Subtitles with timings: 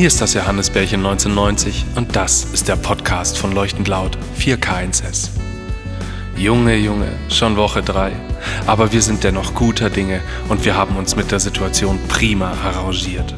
[0.00, 5.28] Hier ist das Johannesbärchen 1990 und das ist der Podcast von Leuchtend Laut 4K1S.
[6.38, 8.10] Junge, Junge, schon Woche 3.
[8.66, 13.34] Aber wir sind dennoch guter Dinge und wir haben uns mit der Situation prima arrangiert.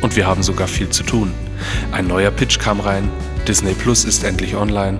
[0.00, 1.32] Und wir haben sogar viel zu tun.
[1.92, 3.08] Ein neuer Pitch kam rein,
[3.46, 4.98] Disney Plus ist endlich online,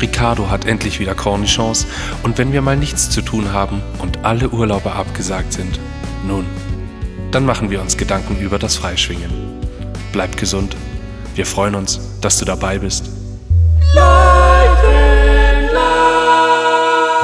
[0.00, 1.88] Ricardo hat endlich wieder Cornichons
[2.22, 5.80] und wenn wir mal nichts zu tun haben und alle Urlaube abgesagt sind,
[6.24, 6.44] nun,
[7.32, 9.55] dann machen wir uns Gedanken über das Freischwingen.
[10.16, 10.74] Bleib gesund.
[11.34, 13.10] Wir freuen uns, dass du dabei bist.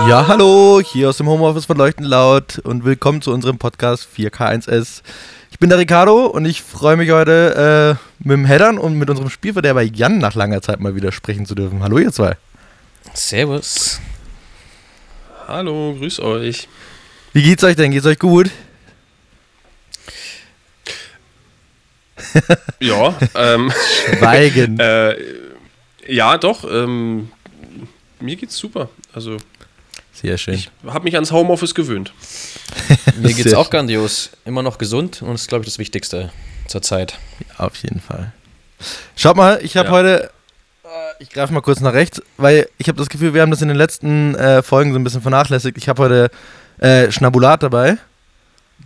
[0.07, 5.01] Ja, hallo, hier aus dem Homeoffice von Leuchten laut und willkommen zu unserem Podcast 4K1S.
[5.51, 9.09] Ich bin der Ricardo und ich freue mich heute äh, mit dem Headern und mit
[9.09, 11.83] unserem Spielverderber Jan nach langer Zeit mal wieder sprechen zu dürfen.
[11.83, 12.37] Hallo ihr zwei.
[13.15, 14.03] Servus.
[15.49, 16.69] Hallo, grüß euch.
[17.33, 17.91] Wie geht's euch denn?
[17.91, 18.51] Geht's euch gut?
[22.80, 23.73] Ja, ähm,
[24.19, 24.78] Schweigen.
[24.81, 25.17] äh,
[26.06, 26.64] ja, doch.
[26.64, 27.31] Ähm,
[28.20, 28.89] mir geht's super.
[29.14, 29.37] Also
[30.12, 30.55] Sehr schön.
[30.55, 32.12] ich habe mich ans Homeoffice gewöhnt.
[33.19, 34.31] Mir geht's Sehr auch grandios.
[34.45, 36.33] Immer noch gesund und das ist, glaube ich, das Wichtigste
[36.67, 37.19] zur Zeit.
[37.59, 38.33] Auf jeden Fall.
[39.17, 39.92] Schaut mal, ich habe Ja.
[39.94, 40.31] heute,
[40.84, 40.89] äh,
[41.22, 43.69] ich greife mal kurz nach rechts, weil ich habe das Gefühl, wir haben das in
[43.69, 45.77] den letzten äh, Folgen so ein bisschen vernachlässigt.
[45.78, 46.31] Ich habe heute
[46.78, 47.98] äh, Schnabulat dabei.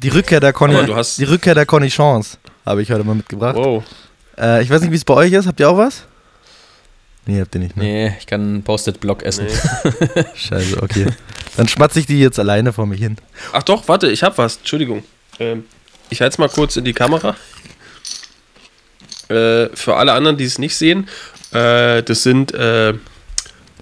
[0.03, 2.37] Die Rückkehr der Conny, Aber du hast- die Rückkehr der Conny Chance
[2.67, 3.57] habe ich heute mal mitgebracht.
[3.57, 3.85] Wow.
[4.37, 5.47] Äh, ich weiß nicht, wie es bei euch ist.
[5.47, 6.05] Habt ihr auch was?
[7.25, 7.77] Nee, habt ihr nicht.
[7.77, 7.85] Ne?
[7.85, 9.47] Nee, ich kann einen Post-it-Block essen.
[9.47, 10.25] Nee.
[10.35, 11.07] Scheiße, okay.
[11.57, 13.17] Dann schmatze ich die jetzt alleine vor mich hin.
[13.53, 14.59] Ach doch, warte, ich habe was.
[14.59, 15.03] Entschuldigung.
[15.39, 15.65] Ähm,
[16.11, 17.35] ich halte es mal kurz in die Kamera.
[19.29, 21.09] Äh, für alle anderen, die es nicht sehen,
[21.53, 22.95] äh, das sind äh,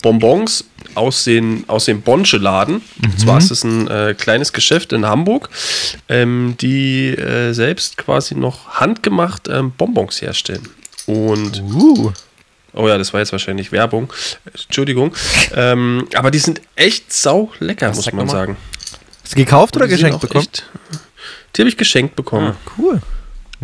[0.05, 2.83] Bonbons aus, den, aus dem Bonsche-Laden.
[3.03, 5.49] Und zwar ist es ein äh, kleines Geschäft in Hamburg,
[6.11, 10.69] ähm, die äh, selbst quasi noch handgemacht ähm, Bonbons herstellen.
[11.07, 12.13] Und Uh.
[12.75, 14.13] Oh ja, das war jetzt wahrscheinlich Werbung.
[14.53, 15.15] Entschuldigung.
[15.55, 18.57] Ähm, aber die sind echt sau lecker, Was, muss man sagen.
[19.23, 20.45] Hast du gekauft oder Die geschenkt bekommen?
[20.45, 20.69] Echt,
[21.57, 22.57] die habe ich geschenkt bekommen.
[22.77, 23.01] Cool.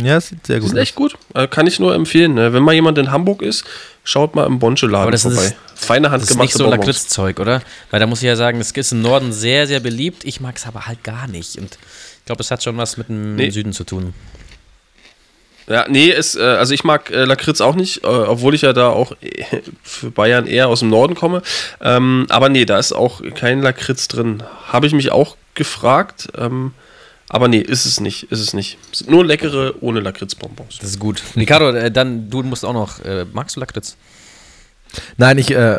[0.00, 0.82] Ja, es sieht sehr Die gut sind aus.
[0.84, 1.18] echt gut.
[1.34, 2.32] Äh, kann ich nur empfehlen.
[2.34, 2.52] Ne?
[2.54, 3.64] Wenn mal jemand in Hamburg ist,
[4.10, 5.56] schaut mal im Bonsche-Laden Aber das ist- vorbei.
[5.74, 6.68] Feine Das ist nicht so.
[6.68, 7.62] Lakritzzeug, oder?
[7.90, 10.24] Weil da muss ich ja sagen, das ist im Norden sehr, sehr beliebt.
[10.24, 11.56] Ich mag es aber halt gar nicht.
[11.56, 11.78] Und
[12.18, 13.50] ich glaube, das hat schon was mit dem Nee.
[13.50, 14.12] Süden zu tun.
[15.68, 18.72] Ja, nee, ist, äh, also ich mag äh, Lakritz auch nicht, äh, obwohl ich ja
[18.72, 19.12] da auch
[19.84, 21.42] für Bayern eher aus dem Norden komme.
[21.80, 24.42] Ähm, aber nee, da ist auch kein Lakritz drin.
[24.66, 26.28] Habe ich mich auch gefragt.
[26.36, 26.72] Ähm,
[27.32, 28.76] aber nee, ist es nicht, ist es nicht.
[28.92, 30.78] Es sind nur leckere ohne Lakritzbonbons.
[30.80, 31.22] Das ist gut.
[31.36, 33.96] Ricardo, äh, dann, du musst auch noch, äh, magst du Lakritz?
[35.16, 35.78] Nein, ich, äh,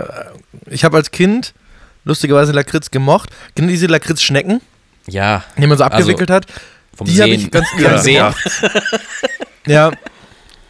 [0.69, 1.53] ich habe als Kind
[2.05, 3.29] lustigerweise Lakritz gemocht.
[3.55, 4.61] Genau diese Lakritz-Schnecken,
[5.07, 5.43] Ja.
[5.57, 6.45] die man so abgewickelt hat.
[6.95, 7.41] Vom Die habe Sehen.
[7.41, 8.33] ich ganz Vom gern Sehen.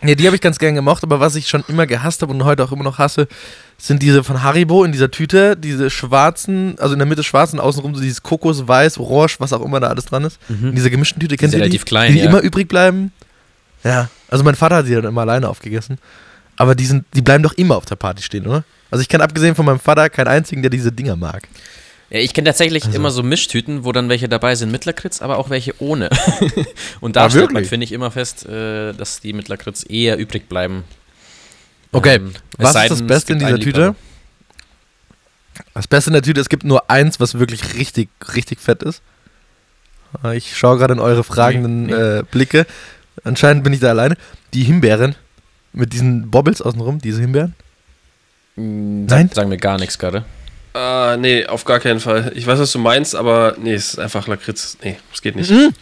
[0.03, 0.15] Ja.
[0.15, 2.63] Die habe ich ganz gern gemocht, aber was ich schon immer gehasst habe und heute
[2.63, 3.27] auch immer noch hasse,
[3.77, 7.59] sind diese von Haribo in dieser Tüte, diese schwarzen, also in der Mitte schwarz und
[7.59, 10.39] außenrum so dieses Kokos, Weiß, Orange, was auch immer da alles dran ist.
[10.49, 11.63] In dieser gemischten Tüte, kennt ihr die?
[11.63, 12.29] relativ klein, die, die ja.
[12.29, 13.11] immer übrig bleiben.
[13.83, 15.97] Ja, also mein Vater hat sie dann immer alleine aufgegessen.
[16.55, 18.63] Aber die, sind, die bleiben doch immer auf der Party stehen, oder?
[18.91, 21.47] Also ich kenne abgesehen von meinem Vater keinen einzigen, der diese Dinger mag.
[22.11, 25.21] Ja, ich kenne tatsächlich Also- immer so Mischtüten, wo dann welche dabei sind mit Lakritz,
[25.21, 26.09] aber auch welche ohne.
[27.01, 27.69] Und da Ah, stellt man, wirklich?
[27.69, 30.83] finde ich, immer fest, äh, dass die mit Lakritz eher übrig bleiben.
[31.93, 33.95] Okay, Ähm, was ist das Beste in dieser Tüte?
[35.73, 39.01] Das Beste in der Tüte, es gibt nur eins, was wirklich richtig, richtig fett ist.
[40.21, 42.65] Ah, Ich schaue gerade in eure fragenden Nee, Äh, Blicke.
[43.23, 44.15] Anscheinend bin ich da alleine.
[44.53, 45.15] Die Himbeeren
[45.73, 47.55] mit diesen Bobbles außenrum, diese Himbeeren.
[48.55, 49.29] Mm, Nein?
[49.33, 50.25] Sagen wir gar nichts gerade.
[50.73, 52.31] Ah, nee, auf gar keinen Fall.
[52.35, 54.77] Ich weiß, was du meinst, aber nee, es ist einfach Lakritz.
[54.83, 55.49] Nee, es geht nicht.
[55.51, 55.73] Mhm.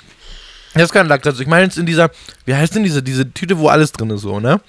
[0.73, 1.39] Das ist kein Lakritz.
[1.39, 2.09] Ich meine jetzt in dieser,
[2.45, 4.59] wie heißt denn diese, diese Tüte, wo alles drin ist, so, ne?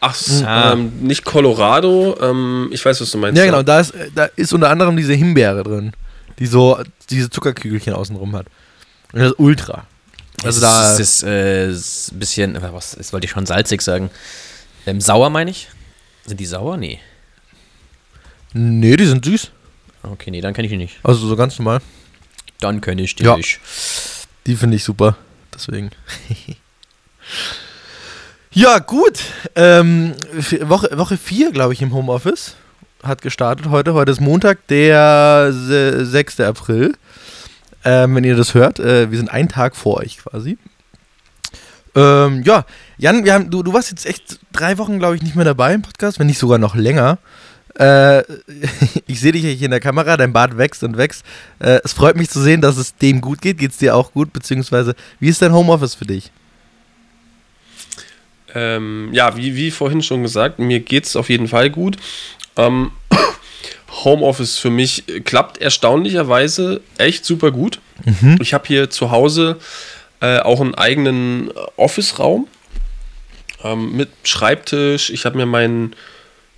[0.00, 0.72] Ach, Ah.
[0.72, 2.16] ähm, nicht Colorado.
[2.20, 3.38] Ähm, ich weiß, was du meinst.
[3.38, 3.62] Ja, genau.
[3.62, 5.92] Da ist, da ist unter anderem diese Himbeere drin,
[6.40, 6.80] die so
[7.10, 8.46] diese Zuckerkügelchen außenrum hat.
[9.12, 9.86] Und das ist ultra.
[10.42, 10.92] Also es da.
[10.94, 11.22] ist, es ist
[12.10, 14.10] äh, ein bisschen, äh, was das wollte ich schon salzig sagen.
[14.86, 15.68] Ähm, sauer meine ich?
[16.26, 16.76] Sind die sauer?
[16.76, 16.98] Nee.
[18.52, 19.50] Nee, die sind süß.
[20.02, 20.98] Okay, nee, dann kenne ich die nicht.
[21.02, 21.80] Also so ganz normal.
[22.60, 23.36] Dann kenne ich die Ja.
[23.36, 23.60] nicht.
[24.46, 25.16] Die finde ich super.
[25.54, 25.90] Deswegen.
[28.52, 29.20] ja, gut.
[29.54, 30.14] Ähm,
[30.62, 32.54] Woche, Woche 4, glaube ich, im Homeoffice
[33.02, 33.94] hat gestartet heute.
[33.94, 36.40] Heute ist Montag, der se- 6.
[36.40, 36.94] April.
[37.84, 40.56] Ähm, wenn ihr das hört, äh, wir sind einen Tag vor euch quasi.
[41.94, 42.64] Ähm, ja,
[42.96, 45.74] Jan, wir haben, du, du warst jetzt echt drei Wochen, glaube ich, nicht mehr dabei
[45.74, 47.18] im Podcast, wenn nicht sogar noch länger.
[47.78, 48.22] Äh,
[49.06, 51.24] ich sehe dich hier in der Kamera, dein Bart wächst und wächst.
[51.58, 53.58] Äh, es freut mich zu sehen, dass es dem gut geht.
[53.58, 54.32] Geht es dir auch gut?
[54.32, 56.30] Beziehungsweise, wie ist dein Homeoffice für dich?
[58.54, 61.96] Ähm, ja, wie, wie vorhin schon gesagt, mir geht es auf jeden Fall gut.
[62.56, 62.92] Ähm,
[64.04, 67.80] Homeoffice für mich klappt erstaunlicherweise echt super gut.
[68.40, 69.58] Ich habe hier zu Hause
[70.20, 72.48] äh, auch einen eigenen Office-Raum
[73.62, 75.10] ähm, mit Schreibtisch.
[75.10, 75.94] Ich habe mir meinen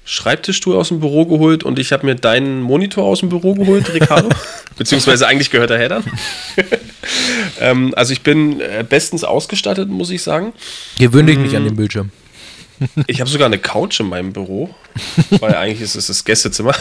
[0.04, 3.92] Schreibtischstuhl aus dem Büro geholt und ich habe mir deinen Monitor aus dem Büro geholt,
[3.92, 4.28] Ricardo.
[4.76, 6.04] Beziehungsweise eigentlich gehört er Heddern.
[7.60, 10.52] ähm, also ich bin äh, bestens ausgestattet, muss ich sagen.
[10.98, 12.10] Gewöhn dich nicht an den Bildschirm.
[13.06, 14.74] Ich habe sogar eine Couch in meinem Büro,
[15.38, 16.74] weil eigentlich ist es das Gästezimmer.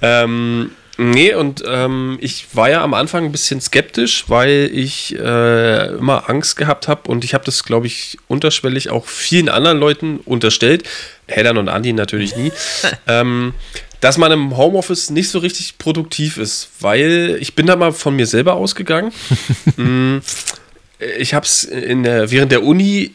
[0.00, 5.86] ähm, nee, und ähm, ich war ja am Anfang ein bisschen skeptisch, weil ich äh,
[5.94, 10.18] immer Angst gehabt habe und ich habe das, glaube ich, unterschwellig auch vielen anderen Leuten
[10.18, 10.84] unterstellt,
[11.26, 12.52] Heddern und Andi natürlich nie,
[13.06, 13.54] ähm,
[14.00, 18.16] dass man im Homeoffice nicht so richtig produktiv ist, weil ich bin da mal von
[18.16, 19.12] mir selber ausgegangen.
[19.76, 20.18] Mm,
[21.18, 23.12] ich habe es während der Uni,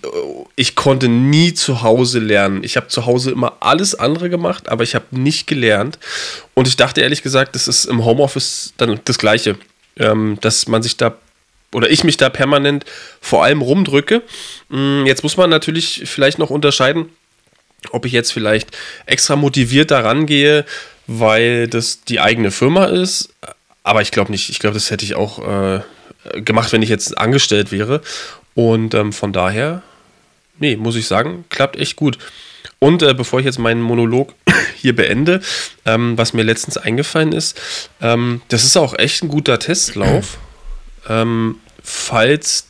[0.56, 2.64] ich konnte nie zu Hause lernen.
[2.64, 6.00] Ich habe zu Hause immer alles andere gemacht, aber ich habe nicht gelernt.
[6.54, 9.58] Und ich dachte ehrlich gesagt, das ist im Homeoffice dann das Gleiche,
[9.98, 11.16] ähm, dass man sich da
[11.74, 12.86] oder ich mich da permanent
[13.20, 14.24] vor allem rumdrücke.
[14.70, 17.10] Mm, Jetzt muss man natürlich vielleicht noch unterscheiden,
[17.92, 18.76] ob ich jetzt vielleicht
[19.06, 20.66] extra motiviert daran gehe,
[21.08, 23.30] weil das die eigene Firma ist.
[23.84, 24.50] Aber ich glaube nicht.
[24.50, 25.82] Ich glaube, das hätte ich auch äh,
[26.36, 28.02] gemacht, wenn ich jetzt angestellt wäre.
[28.54, 29.84] Und ähm, von daher,
[30.60, 32.18] nee, muss ich sagen, klappt echt gut.
[32.80, 34.34] Und äh, bevor ich jetzt meinen Monolog
[34.76, 35.42] hier beende,
[35.86, 37.60] ähm, was mir letztens eingefallen ist,
[38.02, 40.38] ähm, das ist auch echt ein guter Testlauf.
[41.10, 42.68] ähm, falls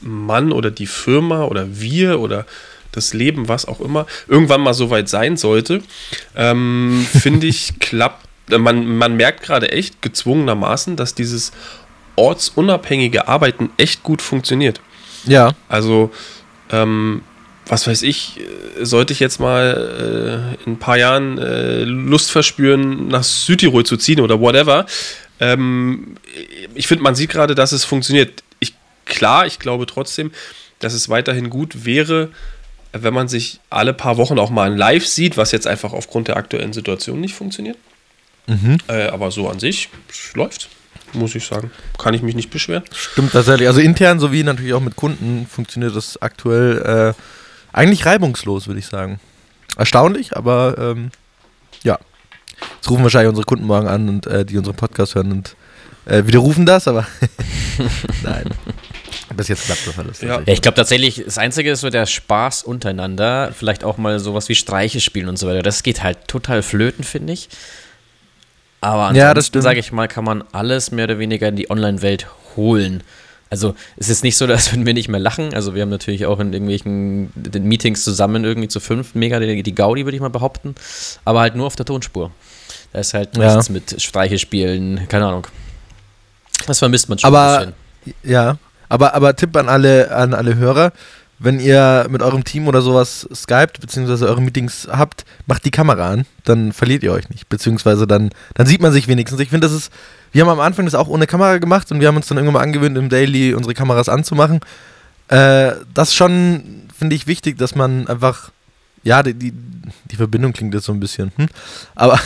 [0.00, 2.46] man oder die Firma oder wir oder
[2.92, 5.82] das Leben, was auch immer, irgendwann mal so weit sein sollte,
[6.34, 11.52] ähm, finde ich, klappt, äh, man, man merkt gerade echt gezwungenermaßen, dass dieses
[12.16, 14.80] ortsunabhängige Arbeiten echt gut funktioniert.
[15.24, 15.54] Ja.
[15.68, 16.10] Also,
[16.70, 17.22] ähm,
[17.66, 22.30] was weiß ich, äh, sollte ich jetzt mal äh, in ein paar Jahren äh, Lust
[22.30, 24.86] verspüren, nach Südtirol zu ziehen oder whatever.
[25.40, 26.16] Ähm,
[26.74, 28.42] ich finde, man sieht gerade, dass es funktioniert.
[28.60, 28.74] Ich,
[29.04, 30.30] klar, ich glaube trotzdem,
[30.78, 32.30] dass es weiterhin gut wäre,
[32.92, 36.36] wenn man sich alle paar Wochen auch mal live sieht, was jetzt einfach aufgrund der
[36.36, 37.76] aktuellen Situation nicht funktioniert.
[38.88, 39.88] Äh, aber so an sich
[40.34, 40.68] läuft,
[41.16, 41.70] muss ich sagen.
[41.98, 42.84] Kann ich mich nicht beschweren.
[42.92, 43.68] Stimmt tatsächlich.
[43.68, 47.22] Also intern sowie natürlich auch mit Kunden funktioniert das aktuell äh,
[47.72, 49.20] eigentlich reibungslos, würde ich sagen.
[49.76, 51.10] Erstaunlich, aber ähm,
[51.82, 51.98] ja.
[52.76, 55.56] Jetzt rufen wahrscheinlich unsere Kunden morgen an und äh, die unseren Podcast hören und
[56.06, 57.06] äh, widerrufen das, aber
[58.22, 58.48] nein.
[59.36, 60.20] Bis jetzt klappt das alles.
[60.20, 60.40] Ja.
[60.40, 63.52] Ja, ich glaube tatsächlich, das Einzige ist so der Spaß untereinander.
[63.52, 65.62] Vielleicht auch mal sowas wie Streiche spielen und so weiter.
[65.62, 67.48] Das geht halt total flöten, finde ich.
[68.80, 69.64] Aber Ja, ansonsten, stimmt.
[69.64, 72.26] sage ich mal, kann man alles mehr oder weniger in die Online-Welt
[72.56, 73.02] holen.
[73.48, 75.54] Also es ist nicht so, dass würden wir nicht mehr lachen.
[75.54, 79.62] Also wir haben natürlich auch in irgendwelchen den Meetings zusammen irgendwie zu fünf mega die,
[79.62, 80.74] die Gaudi, würde ich mal behaupten.
[81.24, 82.30] Aber halt nur auf der Tonspur.
[82.92, 83.54] Da ist halt Ja.
[83.54, 85.46] nichts mit Streiche spielen, keine Ahnung.
[86.66, 87.58] Das vermisst man schon ein Aber
[88.04, 88.14] bisschen.
[88.22, 88.58] ja,
[88.88, 90.92] aber, aber Tipp an alle, an alle Hörer,
[91.38, 96.10] wenn ihr mit eurem Team oder sowas skypt, beziehungsweise eure Meetings habt, macht die Kamera
[96.10, 97.48] an, dann verliert ihr euch nicht.
[97.48, 99.40] Beziehungsweise dann, dann sieht man sich wenigstens.
[99.40, 99.92] Ich finde, das ist,
[100.32, 102.54] wir haben am Anfang das auch ohne Kamera gemacht und wir haben uns dann irgendwann
[102.54, 104.60] mal angewöhnt, im Daily unsere Kameras anzumachen.
[105.28, 108.50] Äh, das schon, finde ich, wichtig, dass man einfach,
[109.02, 109.52] ja, die, die,
[110.10, 111.48] die Verbindung klingt jetzt so ein bisschen, hm?
[111.94, 112.18] aber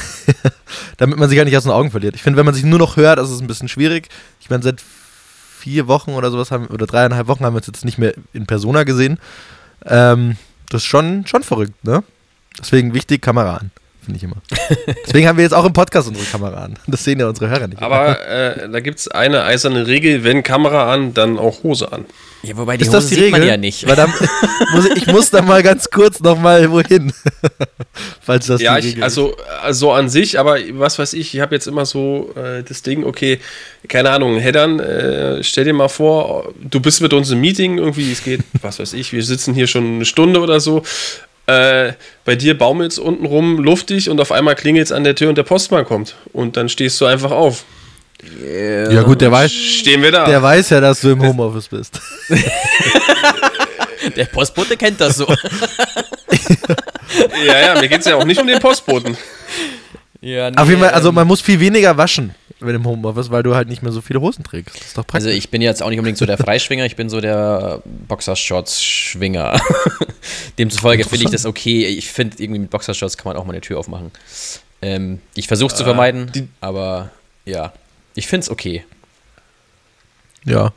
[0.98, 2.14] damit man sich ja nicht aus den Augen verliert.
[2.14, 4.08] Ich finde, wenn man sich nur noch hört, ist es ein bisschen schwierig.
[4.40, 4.80] Ich meine, seit
[5.60, 8.46] vier Wochen oder sowas haben, oder dreieinhalb Wochen haben wir uns jetzt nicht mehr in
[8.46, 9.18] Persona gesehen.
[9.84, 10.36] Ähm,
[10.68, 12.02] das ist schon, schon verrückt, ne?
[12.58, 13.70] Deswegen wichtig, Kamera an,
[14.04, 14.36] finde ich immer.
[15.06, 16.78] Deswegen haben wir jetzt auch im Podcast unsere Kamera an.
[16.86, 17.82] Das sehen ja unsere Hörer nicht.
[17.82, 22.06] Aber äh, da gibt es eine eiserne Regel, wenn Kamera an, dann auch Hose an.
[22.42, 23.40] Ja, wobei die ist Hose das die sieht Regel?
[23.40, 23.86] man ja nicht.
[23.86, 24.12] Weil dann
[24.72, 27.12] muss ich, ich muss da mal ganz kurz noch mal wohin.
[28.22, 31.40] Falls das ja, die ich, Regel also, also an sich, aber was weiß ich, ich
[31.40, 33.40] habe jetzt immer so äh, das Ding, okay,
[33.88, 38.10] keine Ahnung, Heddern, äh, stell dir mal vor, du bist mit uns im Meeting, irgendwie,
[38.10, 40.82] es geht, was weiß ich, wir sitzen hier schon eine Stunde oder so.
[41.50, 45.38] Äh, bei dir baumelt's unten rum luftig und auf einmal klingelt's an der Tür und
[45.38, 46.14] der Postmann kommt.
[46.32, 47.64] Und dann stehst du einfach auf.
[48.22, 48.92] ist.
[48.92, 50.26] Ja gut, der weiß, Stehen wir da.
[50.26, 52.00] der weiß ja, dass du im Homeoffice bist.
[54.16, 55.26] Der Postbote kennt das so.
[57.46, 59.16] ja, ja, mir geht's ja auch nicht um den Postboten.
[60.20, 63.30] ja, nee, Auf jeden Fall, also ähm, man muss viel weniger waschen, wenn im Homeoffice,
[63.30, 64.74] weil du halt nicht mehr so viele Hosen trägst.
[64.76, 65.26] Das ist doch praktisch.
[65.28, 69.60] Also ich bin jetzt auch nicht unbedingt so der Freischwinger, ich bin so der Boxershorts-Schwinger.
[70.58, 71.86] Demzufolge finde ich das okay.
[71.86, 74.10] Ich finde, irgendwie mit Boxershorts kann man auch mal eine Tür aufmachen.
[74.82, 77.10] Ähm, ich versuche es zu vermeiden, die- aber
[77.44, 77.72] ja,
[78.14, 78.84] ich finde es okay.
[80.44, 80.72] Ja.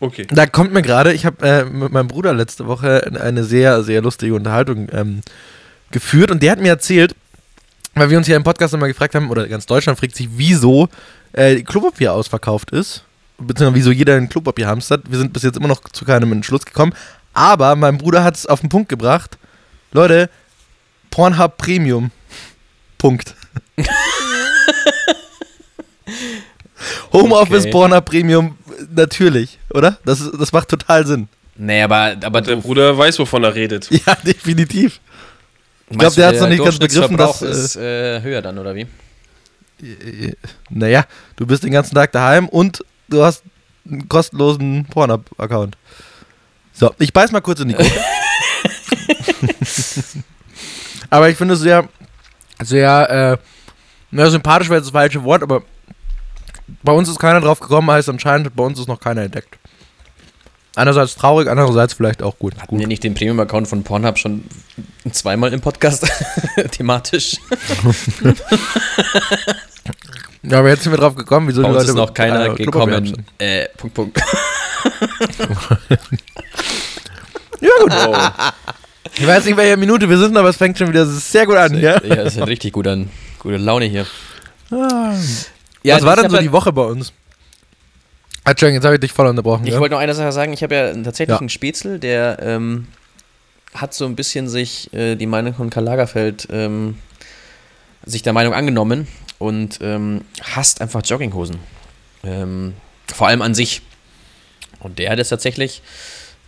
[0.00, 0.26] Okay.
[0.30, 4.00] Da kommt mir gerade, ich habe äh, mit meinem Bruder letzte Woche eine sehr, sehr
[4.00, 5.20] lustige Unterhaltung ähm,
[5.90, 7.14] geführt und der hat mir erzählt,
[7.94, 10.88] weil wir uns hier im Podcast immer gefragt haben, oder ganz Deutschland fragt sich, wieso
[11.32, 13.04] äh, Klopapier ausverkauft ist,
[13.38, 15.10] beziehungsweise wieso jeder ein Klopapier hamstert.
[15.10, 16.92] Wir sind bis jetzt immer noch zu keinem Entschluss gekommen,
[17.32, 19.38] aber mein Bruder hat es auf den Punkt gebracht.
[19.92, 20.30] Leute,
[21.10, 22.10] Pornhub Premium.
[22.98, 23.34] Punkt.
[27.12, 27.70] Homeoffice Okay.
[27.70, 28.56] Pornhub Premium,
[28.94, 29.98] natürlich, oder?
[30.04, 31.28] Das, das macht total Sinn.
[31.56, 33.90] Nee, aber, aber Der Bruder weiß, wovon er redet.
[34.06, 35.00] Ja, definitiv.
[35.90, 38.86] Ich glaub, der hat's noch nicht ganz begriffen, dass, ist äh, höher dann, oder wie?
[40.68, 41.04] Naja,
[41.36, 43.42] du bist den ganzen Tag daheim und du hast
[43.88, 45.76] einen kostenlosen Pornhub-Account.
[46.72, 47.90] So, ich beiß mal kurz in die Gurke.
[51.10, 51.88] aber ich finde es sehr,
[52.62, 53.36] sehr, äh,
[54.10, 55.62] na, sympathisch wäre das falsche Wort, aber
[56.82, 59.58] bei uns ist keiner drauf gekommen, heißt anscheinend, bei uns ist noch keiner entdeckt.
[60.80, 62.54] Einerseits traurig, andererseits vielleicht auch gut.
[62.58, 64.44] Hatten wir nicht den Premium-Account von Pornhub schon
[65.12, 66.06] zweimal im Podcast
[66.70, 67.36] thematisch?
[70.42, 73.26] Ja, aber jetzt sind wir drauf gekommen, wieso Bei die Leute ist noch keiner gekommen.
[73.38, 74.20] Äh, Punkt, Punkt.
[77.60, 77.92] Ja, gut.
[79.18, 81.56] Ich weiß nicht, in welcher Minute wir sind, aber es fängt schon wieder sehr gut
[81.56, 82.02] an, ja?
[82.02, 83.10] Ja, das ist richtig gut an.
[83.38, 84.06] Gute Laune hier.
[84.70, 85.12] Ah.
[85.82, 87.12] Ja, Was war denn so ja- die Woche bei uns?
[88.44, 89.66] Ah, Entschuldigung, jetzt habe ich dich voll unterbrochen.
[89.66, 89.80] Ich ja?
[89.80, 90.52] wollte noch eine Sache sagen.
[90.52, 91.38] Ich habe ja tatsächlich Ja.
[91.40, 92.86] einen Spätzle, der ähm,
[93.74, 96.96] hat so ein bisschen sich äh, die Meinung von Karl Lagerfeld ähm,
[98.04, 99.06] sich der Meinung angenommen
[99.38, 101.56] und ähm, hasst einfach Jogginghosen.
[102.24, 102.74] Ähm,
[103.12, 103.82] vor allem an sich.
[104.80, 105.82] Und der hat jetzt tatsächlich,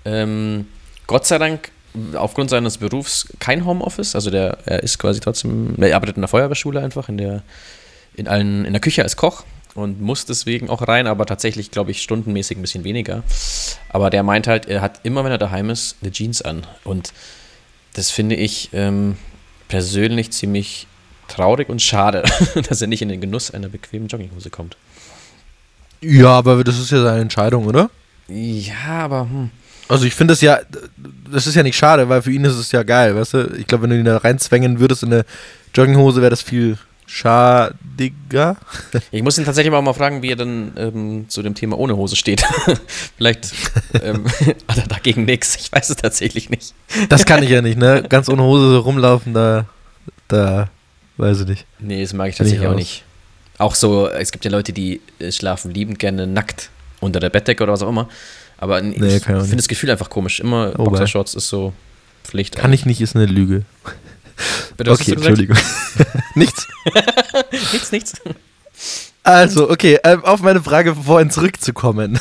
[0.06, 0.66] ähm,
[1.06, 1.70] Gott sei Dank,
[2.14, 4.14] aufgrund seines Berufs kein Homeoffice.
[4.14, 7.42] Also der, er ist quasi trotzdem, er arbeitet in der Feuerwehrschule einfach, in der,
[8.14, 11.90] in allen, in der Küche als Koch und muss deswegen auch rein, aber tatsächlich, glaube
[11.90, 13.22] ich, stundenmäßig ein bisschen weniger.
[13.88, 16.66] Aber der meint halt, er hat immer, wenn er daheim ist, eine Jeans an.
[16.84, 17.12] Und
[17.94, 19.16] das finde ich ähm,
[19.68, 20.86] persönlich ziemlich
[21.28, 22.22] traurig und schade,
[22.68, 24.76] dass er nicht in den Genuss einer bequemen Jogginghose kommt.
[26.00, 27.90] Ja, aber das ist ja seine Entscheidung, oder?
[28.28, 29.50] Ja, aber hm.
[29.88, 30.60] Also ich finde das ja,
[31.30, 33.54] das ist ja nicht schade, weil für ihn ist es ja geil, weißt du?
[33.58, 35.24] Ich glaube, wenn du ihn da reinzwängen würdest in eine
[35.74, 36.78] Jogginghose, wäre das viel
[37.12, 38.56] schadiger.
[39.10, 41.96] ich muss ihn tatsächlich mal, mal fragen, wie er dann ähm, zu dem Thema ohne
[41.96, 42.42] Hose steht.
[43.18, 43.52] Vielleicht
[44.02, 44.24] ähm,
[44.68, 45.56] hat er dagegen nichts.
[45.56, 46.74] Ich weiß es tatsächlich nicht.
[47.10, 48.02] Das kann ich ja nicht, ne?
[48.08, 49.66] Ganz ohne Hose so rumlaufen, da,
[50.28, 50.70] da,
[51.18, 51.66] weiß ich nicht.
[51.78, 53.04] Nee, das mag ich tatsächlich auch nicht.
[53.58, 57.62] Auch so, es gibt ja Leute, die äh, schlafen liebend gerne nackt unter der Bettdecke
[57.62, 58.08] oder was auch immer.
[58.56, 60.40] Aber Nee, ich auch finde das Gefühl einfach komisch.
[60.40, 61.74] Immer Oh, Boxershorts ist so
[62.24, 62.56] Pflicht.
[62.56, 63.64] Kann ich nicht, ist eine Lüge.
[64.76, 65.12] Bitte, okay?
[65.12, 65.56] Entschuldigung.
[66.34, 66.68] Nichts.
[67.72, 68.12] Nichts, nichts.
[69.24, 72.18] Also, okay, ähm, auf meine Frage vorhin zurückzukommen.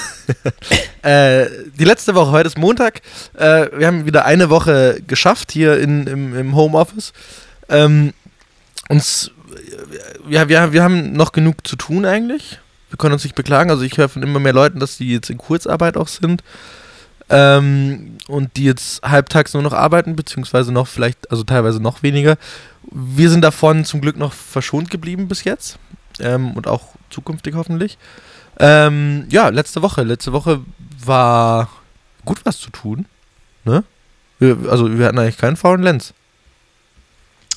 [1.02, 1.48] äh,
[1.80, 3.02] die letzte Woche, heute ist Montag.
[3.34, 7.14] Äh, wir haben wieder eine Woche geschafft hier in, im, im Homeoffice.
[7.70, 8.14] Ähm,
[8.88, 9.32] uns,
[10.30, 12.60] ja, wir, wir haben noch genug zu tun eigentlich.
[12.90, 13.72] Wir können uns nicht beklagen.
[13.72, 16.44] Also ich höre von immer mehr Leuten, dass die jetzt in Kurzarbeit auch sind.
[17.32, 22.38] Ähm, und die jetzt halbtags nur noch arbeiten, beziehungsweise noch vielleicht, also teilweise noch weniger.
[22.92, 25.80] Wir sind davon zum Glück noch verschont geblieben bis jetzt
[26.20, 27.98] ähm, und auch zukünftig hoffentlich.
[28.60, 30.04] Ähm, ja, letzte Woche.
[30.04, 30.62] Letzte Woche
[31.04, 31.70] war
[32.26, 33.06] gut was zu tun.
[33.64, 33.84] Ne?
[34.40, 36.14] Wir, also wir hatten eigentlich keinen faulen Lenz.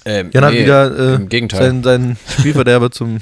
[0.05, 1.63] Ähm, Jan hat nee, wieder äh, Im Gegenteil.
[1.63, 3.19] seinen, seinen Spielverderber zum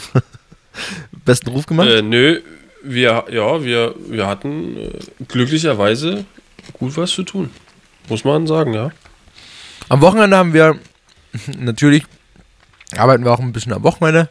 [1.24, 1.88] besten Ruf gemacht.
[1.88, 2.40] Äh, nö,
[2.82, 4.90] wir, ja, wir, wir hatten äh,
[5.28, 6.24] glücklicherweise
[6.72, 7.50] gut was zu tun.
[8.08, 8.90] Muss man sagen, ja.
[9.88, 10.78] Am Wochenende haben wir
[11.58, 12.04] natürlich
[12.98, 14.28] arbeiten wir auch ein bisschen am Wochenende,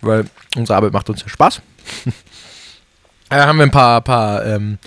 [0.00, 1.62] weil unsere Arbeit macht uns ja Spaß.
[3.30, 4.78] äh, haben wir ein paar, paar ähm,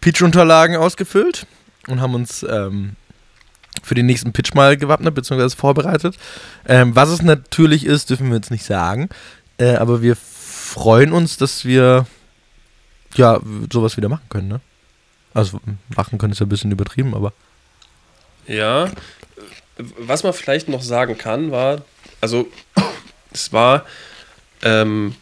[0.00, 1.46] Pitch-Unterlagen ausgefüllt
[1.88, 2.96] und haben uns ähm,
[3.82, 5.50] für den nächsten Pitch mal gewappnet bzw.
[5.50, 6.16] vorbereitet.
[6.66, 9.08] Ähm, was es natürlich ist, dürfen wir jetzt nicht sagen,
[9.58, 12.06] äh, aber wir freuen uns, dass wir
[13.14, 13.40] ja
[13.72, 14.48] sowas wieder machen können.
[14.48, 14.60] Ne?
[15.36, 15.60] Also
[15.94, 17.34] machen können ist ja ein bisschen übertrieben, aber
[18.46, 18.90] Ja,
[19.98, 21.82] was man vielleicht noch sagen kann, war,
[22.22, 22.48] also
[23.32, 23.84] es war
[24.62, 25.14] ähm,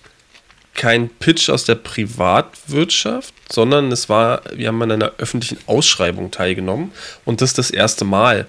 [0.74, 6.92] kein Pitch aus der Privatwirtschaft, sondern es war, wir haben an einer öffentlichen Ausschreibung teilgenommen
[7.24, 8.46] und das das erste Mal.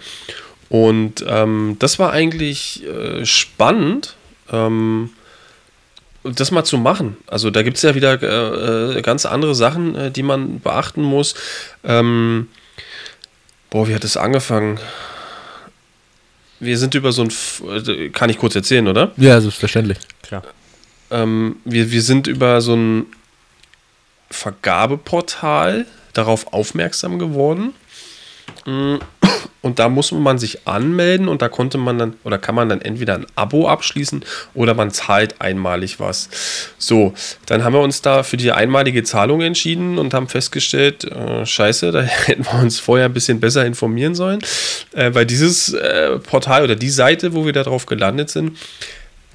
[0.69, 4.15] Und ähm, das war eigentlich äh, spannend.
[4.51, 5.13] Ähm,
[6.33, 7.17] das mal zu machen.
[7.27, 11.01] Also da gibt es ja wieder äh, äh, ganz andere Sachen, äh, die man beachten
[11.01, 11.35] muss.
[11.83, 12.47] Ähm,
[13.69, 14.79] boah, wie hat es angefangen?
[16.59, 19.11] Wir sind über so ein, F äh, kann ich kurz erzählen, oder?
[19.17, 19.97] ja, selbstverständlich.
[20.23, 20.43] Klar.
[21.11, 23.05] Ähm, wir, wir sind über so ein
[24.31, 27.73] Vergabeportal darauf aufmerksam geworden.
[28.65, 28.95] Mm,
[29.65, 32.81] Und da muss man sich anmelden und da konnte man dann oder kann man dann
[32.81, 36.29] entweder ein Abo abschließen oder man zahlt einmalig was.
[36.77, 37.15] So,
[37.47, 41.91] dann haben wir uns da für die einmalige Zahlung entschieden und haben festgestellt, äh, scheiße,
[41.91, 44.39] da hätten wir uns vorher ein bisschen besser informieren sollen,
[44.93, 48.59] äh, weil dieses äh, Portal oder die Seite, wo wir da drauf gelandet sind,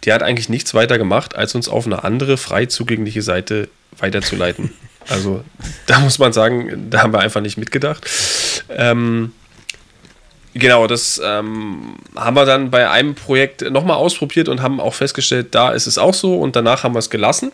[0.04, 3.68] die hat eigentlich nichts weiter gemacht, als uns auf eine andere frei zugängliche Seite
[3.98, 4.70] weiterzuleiten.
[5.08, 5.42] Also
[5.86, 8.08] da muss man sagen, da haben wir einfach nicht mitgedacht.
[8.68, 9.32] Ähm,
[10.54, 15.54] genau, das ähm, haben wir dann bei einem Projekt nochmal ausprobiert und haben auch festgestellt,
[15.54, 17.52] da ist es auch so und danach haben wir es gelassen.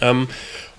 [0.00, 0.28] Ähm,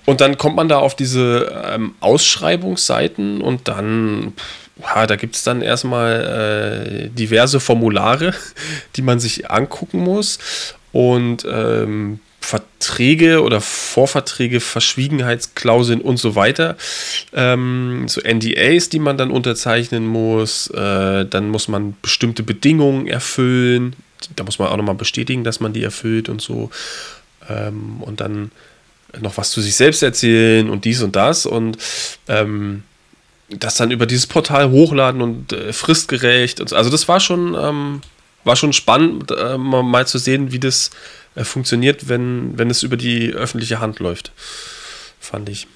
[0.06, 5.36] und dann kommt man da auf diese ähm, Ausschreibungsseiten und dann, pff, ja, da gibt
[5.36, 8.34] es dann erstmal äh, diverse Formulare,
[8.96, 10.38] die man sich angucken muss.
[10.92, 16.76] Und ähm, Verträge oder Vorverträge, Verschwiegenheitsklauseln und so weiter.
[17.32, 20.68] Ähm, so NDAs, die man dann unterzeichnen muss.
[20.68, 23.96] Äh, dann muss man bestimmte Bedingungen erfüllen.
[24.36, 26.70] Da muss man auch nochmal bestätigen, dass man die erfüllt und so.
[27.48, 28.50] Ähm, und dann
[29.20, 31.46] noch was zu sich selbst erzählen und dies und das.
[31.46, 31.78] Und
[32.28, 32.82] ähm,
[33.48, 36.60] das dann über dieses Portal hochladen und äh, fristgerecht.
[36.60, 36.76] Und so.
[36.76, 38.00] Also das war schon, ähm,
[38.44, 40.90] war schon spannend, äh, mal zu sehen, wie das
[41.36, 44.32] äh, funktioniert, wenn, wenn es über die öffentliche Hand läuft.
[45.20, 45.66] Fand ich.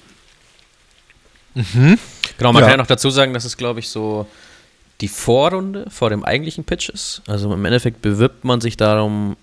[1.55, 2.61] Genau, man Ja.
[2.61, 4.27] kann ja noch dazu sagen, dass es, glaube ich, so
[5.01, 7.21] die Vorrunde vor dem eigentlichen Pitch ist.
[7.27, 9.35] Also im Endeffekt bewirbt man sich darum,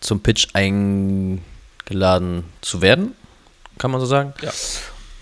[0.00, 3.14] zum Pitch eingeladen zu werden,
[3.78, 4.34] kann man so sagen.
[4.42, 4.52] Ja.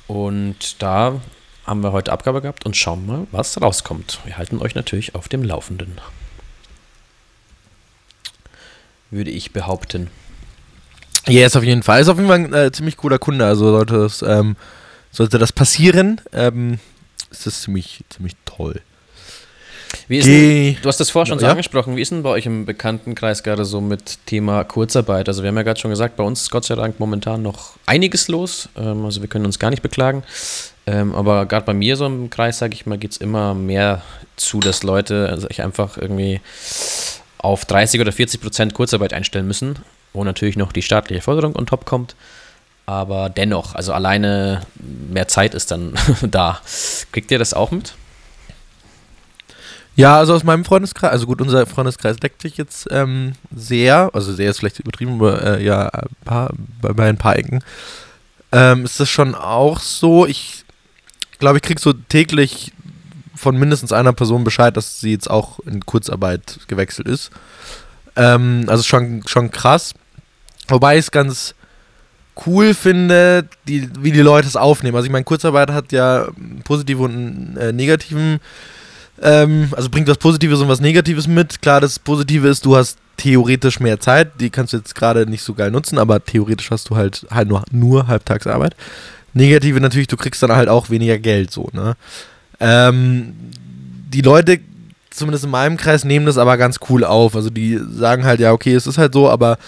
[0.09, 1.21] Und da
[1.65, 4.19] haben wir heute Abgabe gehabt und schauen mal, was rauskommt.
[4.25, 6.01] Wir halten euch natürlich auf dem Laufenden.
[9.11, 10.11] Würde ich behaupten.
[11.29, 12.01] Yes, auf jeden Fall.
[12.01, 13.47] Ist auf jeden Fall ein äh, ziemlich cooler Kunde.
[13.47, 14.57] Also sollte das, ähm,
[15.11, 16.79] sollte das passieren, ähm,
[17.31, 18.81] ist das ziemlich, ziemlich toll.
[20.09, 21.51] Ist denn, du hast das vorher schon so Ja?
[21.53, 21.97] angesprochen.
[21.97, 25.29] Wie ist denn bei euch im Bekanntenkreis gerade so mit Thema Kurzarbeit?
[25.29, 27.77] Also wir haben ja gerade schon gesagt, bei uns ist Gott sei Dank momentan noch
[27.87, 28.69] einiges los.
[28.77, 30.23] Ähm, also wir können uns gar nicht beklagen.
[30.87, 34.03] Ähm, aber gerade bei mir so im Kreis, sage ich mal, geht es immer mehr
[34.37, 36.41] zu, dass Leute sich einfach irgendwie
[37.39, 39.77] auf 30 oder 40 Prozent Kurzarbeit einstellen müssen,
[40.13, 42.15] wo natürlich noch die staatliche Förderung on top kommt.
[42.87, 44.63] Aber dennoch, also alleine
[45.09, 46.61] mehr Zeit ist dann da.
[47.13, 47.95] Kriegt ihr das auch mit?
[49.95, 54.33] Ja, also aus meinem Freundeskreis, also gut, unser Freundeskreis deckt sich jetzt ähm, sehr, also
[54.33, 57.63] sehr ist vielleicht übertrieben, aber äh, ja, ein paar, bei, bei ein paar Ecken.
[58.53, 60.65] Ähm, ist das schon auch so, ich
[61.39, 62.73] glaube, ich krieg so täglich
[63.35, 67.31] von mindestens einer Person Bescheid, dass sie jetzt auch in Kurzarbeit gewechselt ist.
[68.17, 69.95] Ähm, also schon, schon krass.
[70.73, 71.55] Wobei ich es ganz
[72.47, 74.97] cool finde, die, wie die Leute es aufnehmen.
[74.97, 78.41] Also ich meine, Kurzarbeit hat ja einen positiven und einen äh, negativen
[79.21, 81.63] ähm, also bringt was Positives und was Negatives mit.
[81.63, 84.41] Klar, das Positive ist, du hast theoretisch mehr Zeit.
[84.41, 87.49] Die kannst du jetzt gerade nicht so geil nutzen, aber theoretisch hast du halt, halt
[87.49, 88.75] nur, nur Halbtagsarbeit.
[89.33, 91.97] Negative natürlich, du kriegst dann halt auch weniger Geld so, ne?
[92.61, 93.35] Ähm,
[94.13, 94.61] die Leute,
[95.11, 97.35] zumindest in meinem Kreis, nehmen das aber ganz cool auf.
[97.35, 99.59] Also die sagen halt, ja, okay, es ist halt so, aber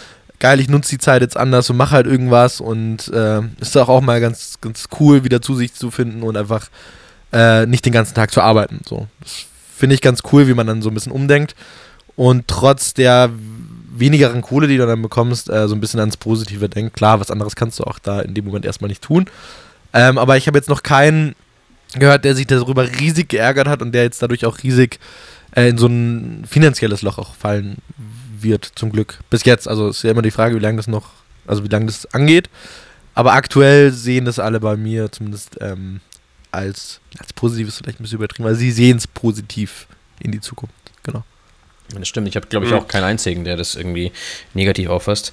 [0.45, 3.89] geil, ich nutze die Zeit jetzt anders und mache halt irgendwas und äh, ist doch
[3.89, 6.69] auch mal ganz, ganz cool, wieder zu sich zu finden und einfach
[7.33, 8.83] äh, nicht den ganzen Tag zu arbeiten.
[8.87, 9.07] So.
[9.23, 11.55] Das finde ich ganz cool, wie man dann so ein bisschen umdenkt
[12.15, 13.31] und trotz der
[13.97, 16.95] wenigeren Kohle, die du dann bekommst, äh, so ein bisschen ans Positive denkt.
[16.95, 19.25] Klar, was anderes kannst du auch da in dem Moment erstmal nicht tun.
[19.95, 21.35] Ähm, aber ich habe jetzt noch keinen
[21.95, 24.99] gehört, der sich darüber riesig geärgert hat und der jetzt dadurch auch riesig
[25.57, 27.79] äh, in so ein finanzielles Loch auch fallen
[28.45, 29.19] wird, zum Glück.
[29.31, 29.67] Bis jetzt.
[29.67, 31.11] Also ist ja immer die Frage, wie lange das noch,
[31.47, 32.49] also wie lange das angeht.
[33.15, 36.01] Aber aktuell sehen das alle bei mir zumindest ähm,
[36.53, 38.47] als, als positives vielleicht ein bisschen übertrieben.
[38.47, 39.87] Also sie sehen es positiv
[40.21, 40.75] in die Zukunft.
[41.03, 41.25] Genau.
[41.97, 42.29] Das stimmt.
[42.29, 42.79] Ich habe, glaube ich, Mhm.
[42.79, 44.11] auch keinen einzigen, der das irgendwie
[44.55, 45.33] negativ auffasst.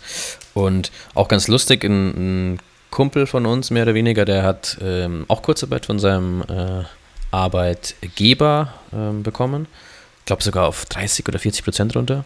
[0.54, 2.60] Und auch ganz lustig, ein, ein
[2.92, 6.84] Kumpel von uns, mehr oder weniger, der hat ähm, auch Kurzarbeit von seinem äh,
[7.32, 9.68] Arbeitgeber ähm, bekommen.
[10.20, 12.26] Ich glaube sogar auf 30 oder 40 Prozent runter.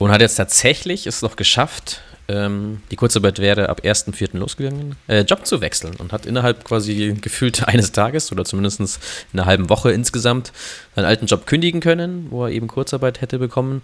[0.00, 4.38] Und hat jetzt tatsächlich es noch geschafft, ähm, die Kurzarbeit wäre ab 1.4.
[4.38, 9.38] losgegangen, äh, Job zu wechseln und hat innerhalb quasi gefühlt eines Tages oder zumindest in
[9.38, 10.52] einer halben Woche insgesamt
[10.96, 13.82] seinen alten Job kündigen können, wo er eben Kurzarbeit hätte bekommen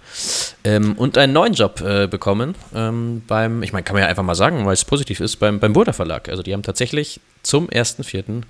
[0.64, 4.22] ähm, und einen neuen Job äh, bekommen ähm, beim, ich meine, kann man ja einfach
[4.22, 6.31] mal sagen, weil es positiv ist, beim, beim Burda Verlag.
[6.31, 8.40] Also die haben tatsächlich zum 1.4.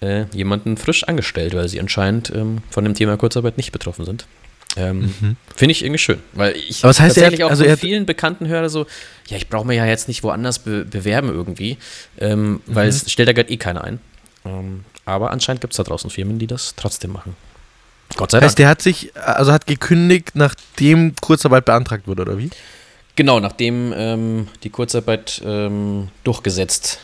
[0.00, 4.26] Äh, jemanden frisch angestellt, weil sie anscheinend ähm, von dem Thema Kurzarbeit nicht betroffen sind.
[4.76, 6.74] Ähm, Finde ich irgendwie schön, weil ich Mhm.
[6.82, 8.86] Aber was heißt, tatsächlich hat- auch also von er hat- vielen Bekannten höre so,
[9.28, 11.78] ja, ich brauche mir ja jetzt nicht woanders be bewerben irgendwie,
[12.18, 12.90] ähm, weil Mhm.
[12.90, 13.98] es stellt da gerade eh keiner ein.
[14.44, 17.36] Ähm, Aber anscheinend gibt es da draußen Firmen, die das trotzdem machen.
[18.16, 18.56] Gott sei Das heißt, Dank.
[18.56, 22.50] der hat sich, also hat gekündigt, nachdem Kurzarbeit beantragt wurde, oder wie?
[23.14, 26.98] Genau, nachdem ähm, die Kurzarbeit ähm, durchgesetzt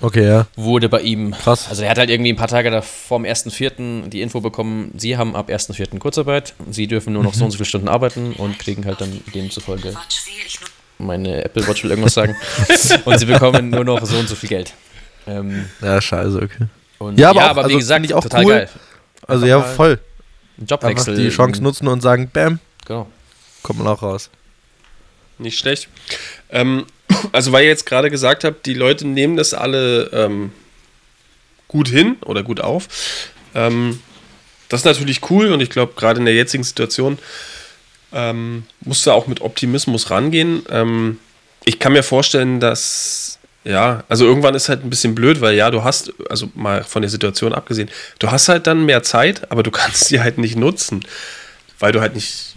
[0.00, 0.46] Okay, ja.
[0.54, 1.32] wurde bei ihm.
[1.32, 1.68] Krass.
[1.68, 4.08] Also er hat halt irgendwie ein paar Tage da vor dem 1.4.
[4.08, 5.98] die Info bekommen, sie haben ab 1.4.
[5.98, 9.20] Kurzarbeit, sie dürfen nur noch so und so viele Stunden arbeiten und kriegen halt dann
[9.34, 9.94] demzufolge,
[10.98, 12.36] meine Apple Watch will irgendwas sagen,
[13.04, 14.72] und sie bekommen nur noch so und so viel Geld.
[15.26, 16.66] Ähm, Ja, scheiße, okay.
[16.98, 18.52] und Ja, aber auch- wie also gesagt, finde ich auch total cool.
[18.52, 18.68] geil.
[19.26, 20.00] Also Einfach ja, voll.
[20.60, 21.16] Einfach Jobwechsel.
[21.16, 23.08] die Chance nutzen und sagen, bam, Genau.
[23.64, 24.30] kommt man auch raus.
[25.38, 25.88] Nicht schlecht.
[26.50, 26.86] Ähm,
[27.32, 30.52] also, weil ihr jetzt gerade gesagt habt, die Leute nehmen das alle ähm,
[31.68, 32.88] gut hin oder gut auf.
[33.54, 34.00] Ähm,
[34.68, 37.18] das ist natürlich cool und ich glaube, gerade in der jetzigen Situation
[38.12, 40.62] ähm, musst du auch mit Optimismus rangehen.
[40.70, 41.18] Ähm,
[41.64, 45.70] ich kann mir vorstellen, dass, ja, also irgendwann ist halt ein bisschen blöd, weil ja,
[45.70, 49.62] du hast, also mal von der Situation abgesehen, du hast halt dann mehr Zeit, aber
[49.62, 51.04] du kannst sie halt nicht nutzen,
[51.78, 52.56] weil du halt nicht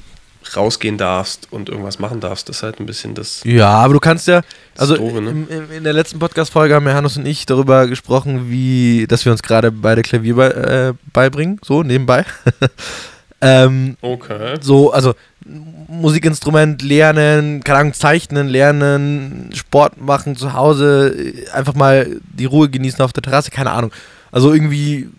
[0.56, 2.50] rausgehen darfst und irgendwas machen darfst.
[2.50, 3.42] Das ist halt ein bisschen das.
[3.44, 4.42] Ja, aber du kannst ja,
[4.78, 5.30] also doofe, ne?
[5.32, 9.26] im, im, in der letzten Podcast-Folge haben ja Hannes und ich darüber gesprochen, wie, dass
[9.26, 12.26] wir uns gerade beide Klavier bei, äh, beibringen, so nebenbei.
[13.42, 14.56] ähm, Okay.
[14.62, 15.14] so, also
[15.46, 21.16] Musikinstrument lernen, keine Ahnung, zeichnen, lernen, Sport machen zu Hause,
[21.54, 23.92] einfach mal die Ruhe genießen auf der Terrasse, keine Ahnung.
[24.32, 25.10] Also irgendwie,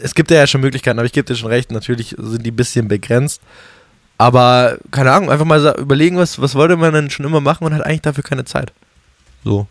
[0.00, 2.56] es gibt ja schon Möglichkeiten, aber ich gebe dir schon recht, natürlich sind die ein
[2.56, 3.40] bisschen begrenzt.
[4.22, 7.74] Aber, keine Ahnung, einfach mal überlegen, was, was wollte man denn schon immer machen und
[7.74, 8.72] hat eigentlich dafür keine Zeit.
[9.42, 9.66] So.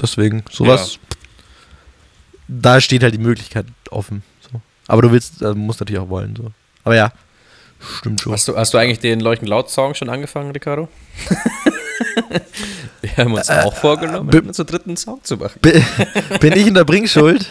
[0.00, 0.98] Deswegen, sowas.
[2.48, 4.24] Da steht halt die Möglichkeit offen.
[4.40, 4.60] So.
[4.88, 6.34] Aber du willst, äh, musst natürlich auch wollen.
[6.34, 6.50] So.
[6.82, 7.12] Aber ja,
[7.98, 8.32] stimmt schon.
[8.32, 10.88] Hast du, hast du eigentlich den Leuchten laut Song schon angefangen, Ricardo?
[13.16, 15.58] Wir haben uns auch vorgenommen, b- einen zu dritten Song zu machen.
[15.60, 15.84] Bin,
[16.40, 17.46] bin ich in der Bringschuld?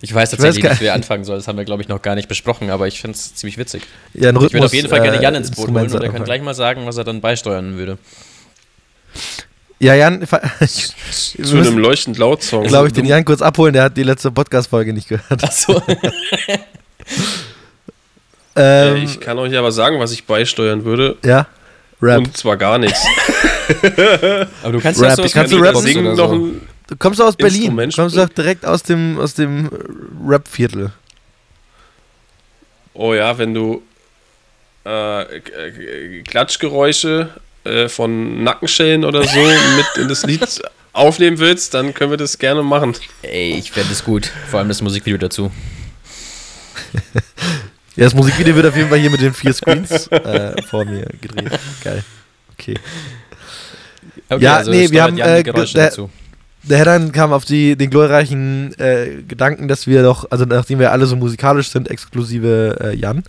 [0.00, 1.36] Ich weiß weiß tatsächlich gar- nicht, wer anfangen soll.
[1.36, 3.82] Das haben wir, glaube ich, noch gar nicht besprochen, aber ich finde es ziemlich witzig.
[4.12, 6.22] Ja, Ich würde auf jeden Fall gerne äh, Jan ins Boot holen und er kann
[6.24, 7.98] gleich mal sagen, was er dann beisteuern würde.
[9.80, 10.24] Ja, Jan,
[11.10, 12.64] Zu einem leuchtend laut Song.
[12.66, 15.42] glaube ich, den Jan kurz abholen, der hat die letzte Podcast-Folge nicht gehört.
[15.42, 15.82] Achso.
[18.56, 21.16] Äh, Ähm, ich kann euch aber sagen, was ich beisteuern würde.
[21.24, 21.46] ja,
[22.04, 22.18] Rap.
[22.18, 23.00] Und zwar gar nichts.
[24.62, 25.10] aber du kannst Rap.
[25.10, 26.34] ja sowas Kannst du Rap singen oder noch so.
[26.34, 27.74] ein, Du kommst aus Berlin.
[27.76, 29.70] Du kommst doch direkt aus dem, aus dem
[30.26, 30.92] Rap-Viertel.
[32.92, 33.82] Oh ja, wenn du
[34.84, 37.30] äh, K- Klatschgeräusche
[37.64, 39.38] äh, von Nackenschellen oder so
[39.76, 40.46] mit in das Lied
[40.92, 42.94] aufnehmen willst, dann können wir das gerne machen.
[43.22, 44.30] Ey, ich fände es gut.
[44.50, 45.50] Vor allem das Musikvideo dazu.
[47.96, 51.06] Ja, das Musikvideo wird auf jeden Fall hier mit den vier Screens äh, vor mir
[51.20, 51.58] gedreht.
[51.82, 52.02] Geil.
[52.52, 52.74] Okay.
[54.28, 56.10] Okay, Ja, also nee, wir haben, äh, der- dazu.
[56.66, 60.78] Der Herr dann kam auf die, den glorreichen äh, Gedanken, dass wir doch, also nachdem
[60.78, 63.22] wir alle so musikalisch sind, exklusive äh, Jan,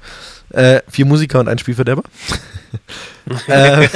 [0.51, 2.03] äh, vier Musiker und ein Spielverderber,
[3.47, 3.89] äh,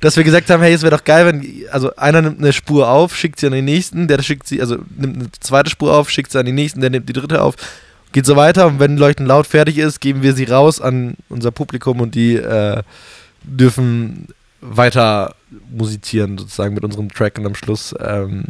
[0.00, 2.88] dass wir gesagt haben, hey, es wäre doch geil, wenn, also einer nimmt eine Spur
[2.88, 6.10] auf, schickt sie an den nächsten, der schickt sie, also nimmt eine zweite Spur auf,
[6.10, 7.54] schickt sie an den nächsten, der nimmt die dritte auf,
[8.12, 11.50] geht so weiter und wenn Leuchten laut fertig ist, geben wir sie raus an unser
[11.50, 12.82] Publikum und die äh,
[13.42, 14.28] dürfen
[14.60, 15.34] weiter
[15.70, 18.44] musizieren, sozusagen mit unserem Track und am Schluss, ähm,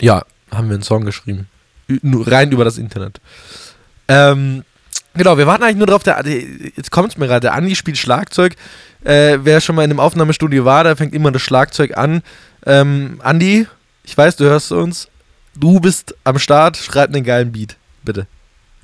[0.00, 1.48] ja, haben wir einen Song geschrieben.
[1.88, 3.20] Rein über das Internet.
[4.08, 4.64] Ähm,
[5.14, 7.98] genau, wir warten eigentlich nur drauf, der, jetzt kommt es mir gerade, der Andi spielt
[7.98, 8.56] Schlagzeug.
[9.04, 12.22] Äh, wer schon mal in einem Aufnahmestudio war, da fängt immer das Schlagzeug an.
[12.64, 13.66] Ähm, Andi,
[14.04, 15.08] ich weiß, du hörst uns.
[15.54, 18.26] Du bist am Start, schreib einen geilen Beat, bitte.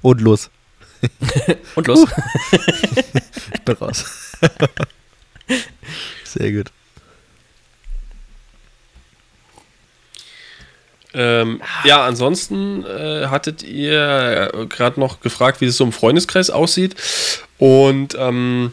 [0.02, 0.50] Und los.
[1.74, 2.06] Und los.
[3.54, 4.04] Ich bin raus.
[6.24, 6.72] Sehr gut.
[11.14, 16.50] Ähm, ja, ansonsten äh, hattet ihr äh, gerade noch gefragt, wie es so im Freundeskreis
[16.50, 16.96] aussieht.
[17.58, 18.72] Und ähm,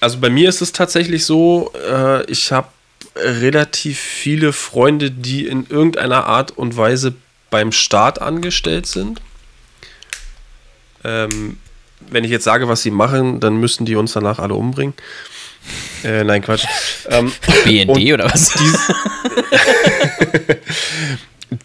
[0.00, 2.68] also bei mir ist es tatsächlich so, äh, ich habe
[3.16, 7.14] relativ viele Freunde, die in irgendeiner Art und Weise
[7.50, 9.20] beim Staat angestellt sind.
[11.08, 11.56] Ähm,
[12.10, 14.94] wenn ich jetzt sage, was sie machen, dann müssten die uns danach alle umbringen.
[16.04, 16.64] Äh, nein, Quatsch.
[17.10, 17.32] Ähm,
[17.64, 18.52] BND oder was?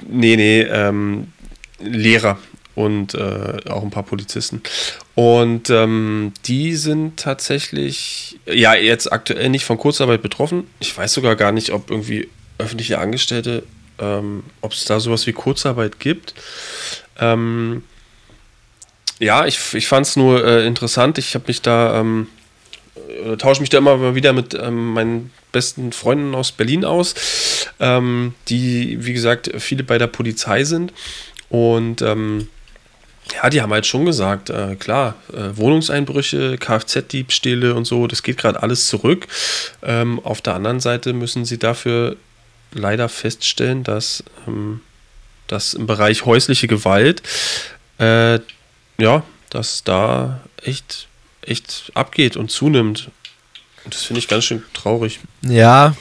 [0.07, 1.27] Nee, nee, ähm,
[1.79, 2.37] Lehrer
[2.75, 4.61] und äh, auch ein paar Polizisten.
[5.15, 10.67] Und ähm, die sind tatsächlich, ja, jetzt aktuell nicht von Kurzarbeit betroffen.
[10.79, 13.63] Ich weiß sogar gar nicht, ob irgendwie öffentliche Angestellte,
[13.99, 16.33] ähm, ob es da sowas wie Kurzarbeit gibt.
[17.19, 17.83] Ähm,
[19.23, 21.17] ja, ich, ich fand es nur äh, interessant.
[21.17, 22.27] Ich habe mich da, ähm,
[23.25, 27.15] äh, tausche mich da immer wieder mit ähm, meinen besten Freunden aus Berlin aus,
[27.79, 30.91] ähm, die, wie gesagt, viele bei der Polizei sind.
[31.49, 32.49] Und ähm,
[33.35, 38.37] ja, die haben halt schon gesagt, äh, klar, äh, Wohnungseinbrüche, Kfz-Diebstähle und so, das geht
[38.37, 39.27] gerade alles zurück.
[39.81, 42.17] Ähm, auf der anderen Seite müssen sie dafür
[42.73, 44.81] leider feststellen, dass, ähm,
[45.47, 47.21] dass im Bereich häusliche Gewalt,
[47.99, 48.39] äh,
[48.97, 51.07] ja, dass da echt,
[51.41, 53.11] echt abgeht und zunimmt.
[53.85, 55.19] Und das finde ich ganz schön traurig.
[55.41, 55.95] Ja,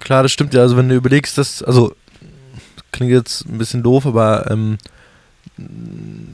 [0.00, 0.60] klar, das stimmt ja.
[0.60, 1.94] Also wenn du überlegst, dass, also
[2.92, 4.78] klingt jetzt ein bisschen doof, aber ähm,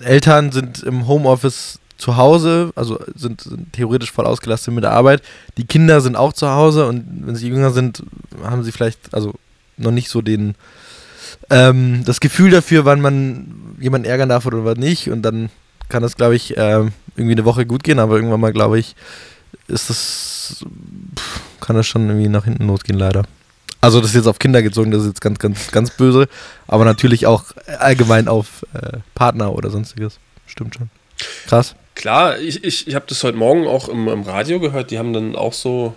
[0.00, 5.22] Eltern sind im Homeoffice zu Hause, also sind, sind, theoretisch voll ausgelastet mit der Arbeit.
[5.56, 8.02] Die Kinder sind auch zu Hause und wenn sie jünger sind,
[8.42, 9.34] haben sie vielleicht also
[9.76, 10.56] noch nicht so den
[11.50, 15.10] ähm, das Gefühl dafür, wann man jemanden ärgern darf oder was nicht.
[15.10, 15.50] Und dann
[15.92, 18.96] kann das, glaube ich, äh, irgendwie eine Woche gut gehen, aber irgendwann mal, glaube ich,
[19.68, 20.64] ist das,
[21.60, 23.24] kann das schon irgendwie nach hinten losgehen, leider.
[23.82, 26.28] Also das ist jetzt auf Kinder gezogen, das ist jetzt ganz, ganz, ganz böse,
[26.66, 27.44] aber natürlich auch
[27.78, 30.18] allgemein auf äh, Partner oder sonstiges.
[30.46, 30.88] Stimmt schon.
[31.46, 31.74] Krass.
[31.94, 35.12] Klar, ich, ich, ich habe das heute Morgen auch im, im Radio gehört, die haben
[35.12, 35.94] dann auch so,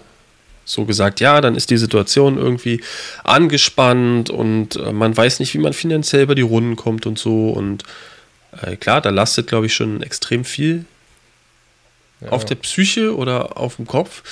[0.65, 2.81] so gesagt, ja, dann ist die Situation irgendwie
[3.23, 7.51] angespannt und äh, man weiß nicht, wie man finanziell über die Runden kommt und so.
[7.51, 7.85] Und
[8.61, 10.85] äh, klar, da lastet, glaube ich, schon extrem viel
[12.21, 12.29] ja.
[12.29, 14.23] auf der Psyche oder auf dem Kopf.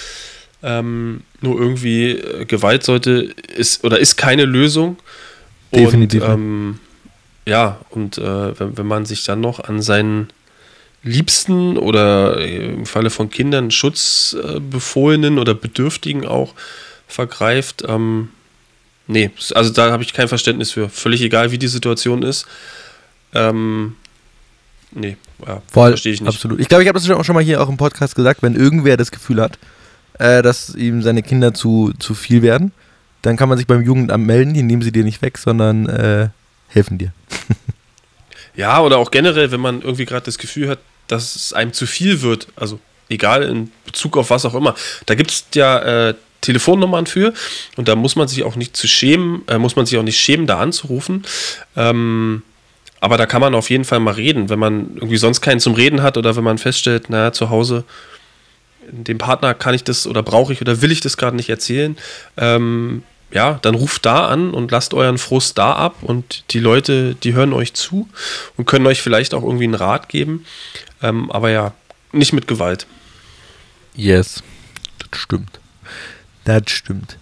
[0.62, 4.98] Ähm, nur irgendwie äh, Gewalt sollte ist oder ist keine Lösung.
[5.74, 6.24] Definitiv.
[6.24, 6.80] Und, ähm,
[7.46, 10.30] ja, und äh, wenn, wenn man sich dann noch an seinen
[11.04, 16.54] Liebsten oder im Falle von Kindern Schutzbefohlenen oder Bedürftigen auch
[17.08, 18.30] vergreift, ähm,
[19.08, 20.88] nee, also da habe ich kein Verständnis für.
[20.88, 22.46] Völlig egal, wie die Situation ist.
[23.34, 23.98] Ähm,
[24.94, 26.30] nee, ja, verstehe ich nicht.
[26.30, 26.60] Absolut.
[26.60, 28.98] Ich glaube, ich habe das auch schon mal hier auch im Podcast gesagt, wenn irgendwer
[28.98, 29.58] das Gefühl hat,
[30.20, 32.72] äh, dass ihm seine Kinder zu, zu viel werden,
[33.22, 36.30] dann kann man sich beim Jugendamt melden, die nehmen sie dir nicht weg, sondern äh,
[36.68, 37.14] helfen dir.
[38.56, 41.86] ja, oder auch generell, wenn man irgendwie gerade das Gefühl hat, dass es einem zu
[41.88, 42.80] viel wird, also
[43.10, 44.76] egal in Bezug auf was auch immer,
[45.06, 47.34] da gibt es ja äh, Telefonnummern für
[47.78, 50.20] und da muss man sich auch nicht zu schämen, äh, muss man sich auch nicht
[50.20, 51.24] schämen, da anzurufen.
[51.76, 52.44] Ähm,
[53.04, 55.74] aber da kann man auf jeden Fall mal reden, wenn man irgendwie sonst keinen zum
[55.74, 57.84] Reden hat oder wenn man feststellt, naja, zu Hause
[58.88, 61.98] dem Partner kann ich das oder brauche ich oder will ich das gerade nicht erzählen,
[62.38, 67.16] ähm, ja, dann ruft da an und lasst euren Frust da ab und die Leute,
[67.16, 68.08] die hören euch zu
[68.56, 70.46] und können euch vielleicht auch irgendwie einen Rat geben.
[71.02, 71.74] Ähm, aber ja,
[72.14, 72.88] nicht mit Gewalt.
[73.96, 74.42] Yes,
[75.00, 75.60] das stimmt.
[76.46, 77.18] Das stimmt.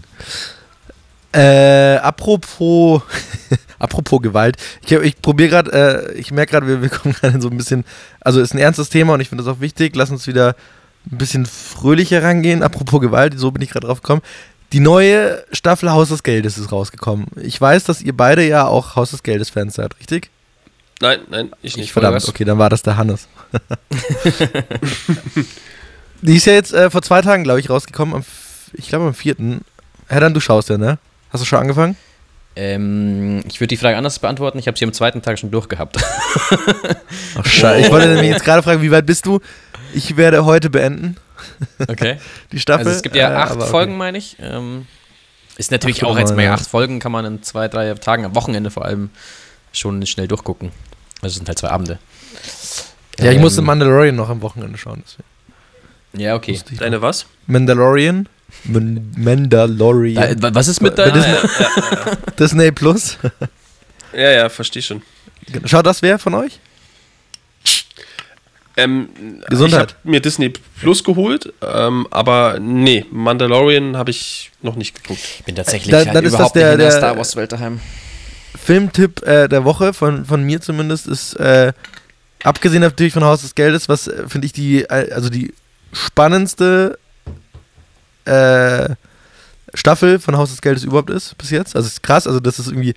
[1.34, 3.02] Äh, apropos,
[3.80, 7.50] apropos Gewalt, ich, ich probiere gerade, äh, ich merke gerade, wir, wir kommen gerade so
[7.50, 7.86] ein bisschen,
[8.20, 9.96] also ist ein ernstes Thema und ich finde das auch wichtig.
[9.96, 10.56] Lass uns wieder
[11.10, 12.64] ein bisschen fröhlicher rangehen.
[12.64, 14.22] Apropos Gewalt, so bin ich gerade drauf gekommen.
[14.74, 17.28] Die neue Staffel Haus des Geldes ist rausgekommen.
[17.42, 20.30] Ich weiß, dass ihr beide ja auch Haus des Geldes Fans seid, richtig?
[21.02, 21.88] Nein, nein, ich nicht.
[21.88, 23.28] Ich verdammt, okay, dann war das der Hannes.
[26.22, 28.16] Die ist ja jetzt äh, vor zwei Tagen, glaube ich, rausgekommen.
[28.16, 28.24] Am,
[28.74, 29.62] ich glaube am vierten.
[30.08, 31.00] Herr, dann du schaust ja, ne?
[31.32, 31.96] Hast du schon angefangen?
[32.56, 34.60] Ähm, ich würde die Frage anders beantworten.
[34.60, 35.98] Ich habe sie am zweiten Tag schon durchgehabt.
[37.36, 37.86] Ach, scheiße.
[37.86, 39.40] Ich wollte nämlich jetzt gerade fragen, wie weit bist du?
[39.94, 41.16] Ich werde heute beenden.
[41.88, 42.18] Okay.
[42.52, 42.86] Die Staffel.
[42.86, 44.36] Also es gibt ja acht äh, Folgen, meine ich.
[44.42, 44.86] Ähm,
[45.58, 46.54] ist natürlich auch jetzt mal ja.
[46.54, 49.10] acht Folgen, kann man in zwei, drei Tagen, am Wochenende vor allem,
[49.72, 50.72] schon schnell durchgucken.
[51.22, 52.00] Also es sind halt zwei Abende.
[53.20, 55.04] Ja, ähm, ich musste Mandalorian noch am Wochenende schauen.
[55.06, 56.22] Deswegen.
[56.22, 56.60] Ja, okay.
[56.78, 57.26] Deine was?
[57.48, 58.28] Mandalorian.
[58.64, 60.40] Mandalorian.
[60.40, 61.10] Da, was ist mit da?
[61.10, 61.36] Disney,
[62.40, 63.18] Disney Plus.
[64.14, 65.02] ja, ja, verstehe schon.
[65.66, 66.60] Schaut das wer von euch?
[68.78, 69.10] Ähm,
[69.50, 69.90] Gesundheit.
[69.90, 75.20] Ich habe mir Disney Plus geholt, ähm, aber nee, Mandalorian habe ich noch nicht geguckt.
[75.40, 77.80] Ich bin tatsächlich da, halt überhaupt der, nicht in der, der Star Wars Welt daheim.
[78.58, 81.74] Filmtipp äh, der Woche, von, von mir zumindest, ist, äh,
[82.44, 85.54] abgesehen natürlich von Haus des Geldes, was äh, finde ich die, äh, also die
[85.94, 86.98] spannendste
[88.26, 88.96] äh,
[89.74, 91.76] Staffel von Haus des Geldes überhaupt ist bis jetzt.
[91.76, 92.94] Also ist krass, also das ist irgendwie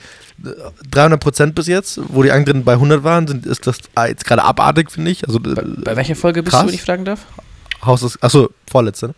[0.90, 4.42] 300 Prozent bis jetzt, wo die anderen bei 100 waren, sind, ist das jetzt gerade
[4.42, 5.26] abartig, finde ich.
[5.26, 6.62] Also, bei, bei, welcher Folge bist krass.
[6.62, 7.26] du, wenn ich fragen darf?
[7.84, 9.14] Haus des, achso, vorletzte, ne?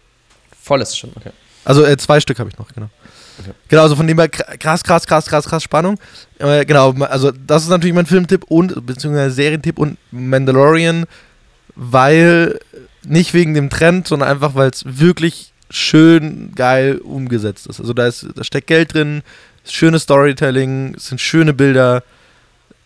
[0.63, 1.31] Vorletzte schon, okay.
[1.65, 2.91] Also äh, zwei Stück habe ich noch, genau.
[3.39, 3.53] Okay.
[3.69, 5.99] Genau, also von dem her krass, krass, krass, krass, krass Spannung.
[6.39, 11.05] Äh, genau, also das ist natürlich mein Filmtipp und, beziehungsweise Serientipp und Mandalorian,
[11.75, 12.59] weil
[13.05, 17.81] nicht wegen dem Trend, sondern einfach, weil es wirklich schön geil umgesetzt ist.
[17.81, 19.23] Also da, ist, da steckt Geld drin,
[19.65, 22.03] schönes Storytelling, es sind schöne Bilder,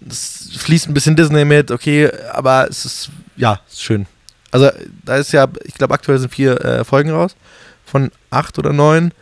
[0.09, 4.07] es fließt ein bisschen Disney mit, okay, aber es ist, ja, ist schön.
[4.51, 4.71] Also
[5.05, 7.37] da ist ja, ich glaube aktuell sind vier äh, Folgen raus,
[7.85, 9.12] von acht oder neun.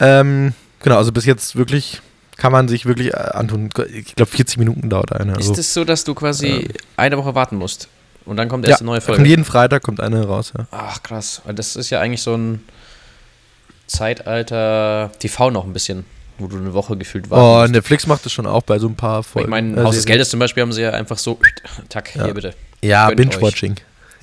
[0.00, 2.00] Ähm, genau, also bis jetzt wirklich
[2.36, 3.70] kann man sich wirklich äh, antun.
[3.92, 5.36] Ich glaube, 40 Minuten dauert eine.
[5.36, 7.88] Also, Ist es so, dass du quasi eine Woche warten musst
[8.24, 9.24] und dann kommt ja, erst eine neue Folge?
[9.24, 10.66] jeden Freitag kommt eine raus, ja.
[10.72, 12.64] Ach krass, das ist ja eigentlich so ein
[13.94, 16.04] Zeitalter TV noch ein bisschen,
[16.38, 17.72] wo du eine Woche gefühlt warten Oh.
[17.72, 19.46] Netflix macht das schon auch bei so ein paar Folgen.
[19.46, 20.04] ich meine, äh, Haus des.
[20.04, 21.38] Geldes zum Beispiel haben sie ja einfach so,
[21.88, 22.24] tack, Ja.
[22.24, 22.54] hier bitte.
[22.82, 23.08] Ja.
[23.10, 23.76] Binge-Watching.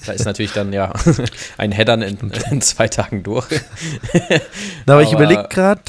[0.05, 0.91] Da ist natürlich dann ja
[1.57, 2.17] ein Headern in,
[2.49, 3.45] in zwei Tagen durch.
[4.86, 5.81] Na, aber ich Aber- überlege gerade,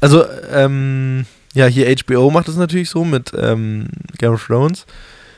[0.00, 4.86] also, ähm, ja, hier HBO macht das natürlich so mit ähm, Game of Thrones.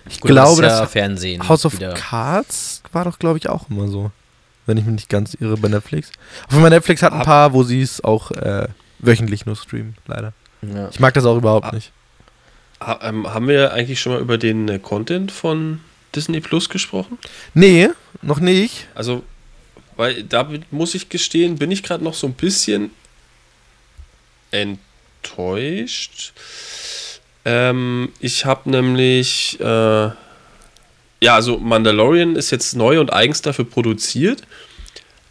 [0.08, 1.48] Ich Gut, glaube, das ist ja das Fernsehen.
[1.48, 1.92] House of wieder.
[1.94, 4.10] Cards war doch, glaube ich, auch immer so.
[4.66, 6.10] Wenn ich mich nicht ganz irre bei Netflix.
[6.46, 8.66] Auf jeden Fall Netflix hat ein paar, wo sie es auch äh,
[8.98, 10.32] wöchentlich nur streamen, leider.
[10.62, 10.88] Ja.
[10.90, 11.72] Ich mag das auch überhaupt Ah.
[11.74, 11.92] nicht.
[13.02, 15.80] Ähm, haben wir eigentlich schon mal über den äh, Content von
[16.14, 17.16] Disney Plus gesprochen?
[17.54, 17.88] Nee,
[18.22, 18.86] noch nicht.
[18.94, 19.22] Also,
[19.96, 22.90] weil damit muss ich gestehen, bin ich gerade noch so ein bisschen
[25.22, 26.32] enttäuscht.
[27.44, 30.10] Ähm, ich habe nämlich, äh,
[31.20, 34.42] ja, also Mandalorian ist jetzt neu und eigens dafür produziert.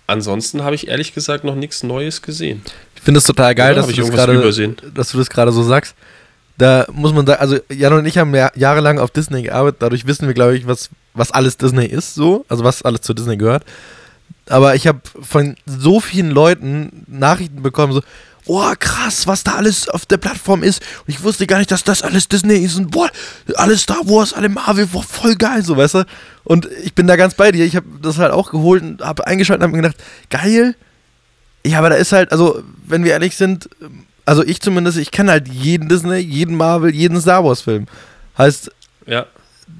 [0.07, 2.61] Ansonsten habe ich ehrlich gesagt noch nichts Neues gesehen.
[2.95, 4.77] Ich finde es total geil, dass du, ich das übersehen?
[4.93, 5.95] dass du das gerade so sagst.
[6.57, 10.07] Da muss man sagen, also Jan und ich haben ja jahrelang auf Disney gearbeitet, dadurch
[10.07, 13.35] wissen wir, glaube ich, was, was alles Disney ist, so, also was alles zu Disney
[13.35, 13.65] gehört.
[14.47, 18.01] Aber ich habe von so vielen Leuten Nachrichten bekommen, so,
[18.45, 20.81] oh krass, was da alles auf der Plattform ist.
[21.05, 23.09] Und ich wusste gar nicht, dass das alles Disney ist und boah,
[23.55, 26.05] alles Star Wars, alle Marvel, boah, voll geil, so, weißt du.
[26.43, 27.65] Und ich bin da ganz bei dir.
[27.65, 30.75] Ich habe das halt auch geholt und habe eingeschaltet und habe mir gedacht, geil.
[31.65, 33.67] Ja, aber da ist halt, also, wenn wir ehrlich sind,
[34.25, 37.87] also ich zumindest, ich kenne halt jeden Disney, jeden Marvel, jeden Star Wars Film.
[38.37, 38.71] Heißt,
[39.07, 39.25] Ja.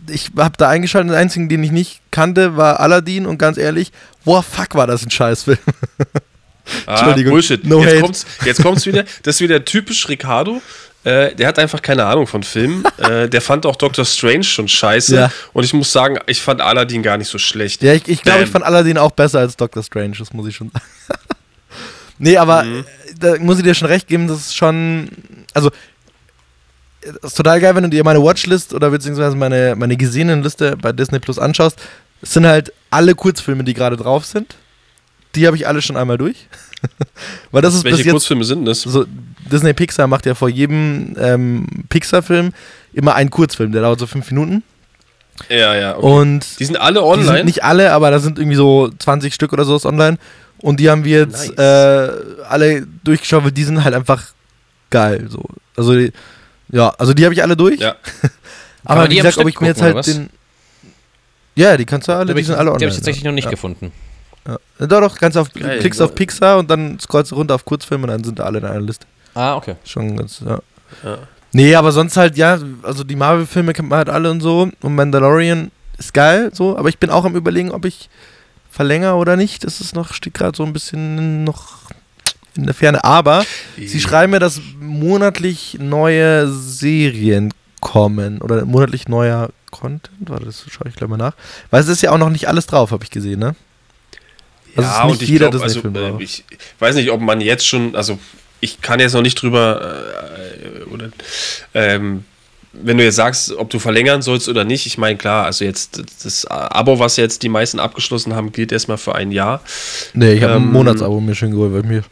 [0.10, 3.91] ich habe da eingeschaltet, den einzigen, den ich nicht kannte, war Aladdin und ganz ehrlich,
[4.23, 5.60] boah, fuck, war das ein Scheißfilm.
[6.86, 7.13] Ah.
[7.13, 7.63] Bullshit.
[7.65, 8.01] No jetzt hate.
[8.01, 9.04] kommt's, jetzt kommt's wieder.
[9.23, 10.62] Das ist wieder typisch Ricardo.
[11.04, 12.84] Äh, der hat einfach keine Ahnung von Filmen.
[12.97, 15.15] äh, der fand auch Doctor Strange schon scheiße.
[15.15, 15.32] Ja.
[15.54, 17.84] Und ich muss sagen, ich fand Aladdin gar nicht so schlecht.
[17.84, 20.56] Ja, ich, ich glaube, ich fand Aladdin auch besser als Doctor Strange, das muss ich
[20.56, 20.86] schon sagen.
[22.17, 22.80] nee, aber Mhm.
[22.80, 22.84] äh,
[23.19, 25.10] da muss ich dir schon recht geben, das ist schon,
[25.54, 25.69] also,
[27.21, 30.75] das ist total geil, wenn du dir meine Watchlist oder beziehungsweise meine, meine gesehenen Liste
[30.75, 31.80] bei Disney Plus anschaust.
[32.23, 34.56] Es sind halt alle Kurzfilme, die gerade drauf sind.
[35.36, 36.48] Die habe ich alle schon einmal durch.
[37.52, 38.82] Weil das ist Welche bis jetzt Kurzfilme sind das?
[38.82, 39.06] so,
[39.52, 42.54] Disney Pixar macht ja vor jedem ähm, Pixar-Film
[42.93, 44.63] immer einen Kurzfilm, der dauert so fünf Minuten.
[45.50, 45.98] Ja, ja.
[45.98, 46.06] Okay.
[46.08, 47.38] Und die sind alle die online.
[47.38, 50.17] sind nicht alle, aber da sind irgendwie so 20 Stück oder so ist online.
[50.60, 52.10] Und die haben wir jetzt Nice.
[52.10, 54.24] äh, alle durchgeschaut, weil die sind halt einfach
[54.89, 55.28] geil.
[55.30, 55.43] So.
[55.76, 56.12] Also, die,
[56.71, 57.80] ja, also die habe ich alle durch.
[57.80, 57.95] Ja.
[58.86, 60.30] Aber wie die am gesagt, ob ich mir jetzt halt den.
[61.56, 62.86] Ja, die kannst du alle, Die, die, sind alle die online.
[62.86, 63.52] habe ich tatsächlich noch nicht ja.
[63.52, 63.91] gefunden.
[64.47, 64.58] Ja.
[64.79, 65.79] Doch, doch, kannst auf, Geil.
[65.79, 68.65] klickst auf Pixar und dann scrollst du runter auf Kurzfilme und dann sind alle in
[68.65, 69.08] einer Liste.
[69.34, 69.75] Ah, okay.
[69.84, 70.60] Schon ganz, ja.
[71.03, 71.17] Ja.
[71.51, 74.69] Nee, aber sonst halt, ja, also die Marvel-Filme kennt man halt alle und so.
[74.81, 78.10] Und Mandalorian ist geil, so, aber ich bin auch am überlegen, ob ich
[78.69, 79.63] verlängere oder nicht.
[79.63, 81.86] Das ist noch, steht gerade so ein bisschen noch
[82.55, 83.03] in der Ferne.
[83.03, 83.45] Aber
[83.77, 90.29] sie schreiben mir, dass monatlich neue Serien kommen oder monatlich neuer Content.
[90.29, 91.36] Warte, das schaue ich gleich mal nach.
[91.69, 93.55] Weil es ist ja auch noch nicht alles drauf, habe ich gesehen, ne?
[94.75, 96.43] Also ja, und ich jeder glaube, also, äh, ich
[96.79, 98.19] weiß nicht, ob man jetzt schon, also
[98.59, 99.95] ich kann jetzt noch nicht drüber,
[100.38, 101.09] äh, oder,
[101.73, 102.23] ähm,
[102.73, 106.01] wenn du jetzt sagst, ob du verlängern sollst oder nicht, ich meine, klar, also jetzt
[106.23, 109.61] das Abo, was jetzt die meisten abgeschlossen haben, gilt erstmal für ein Jahr.
[110.13, 112.03] Nee, ich habe ein ähm, Monatsabo mir schon geholt, weil ich mir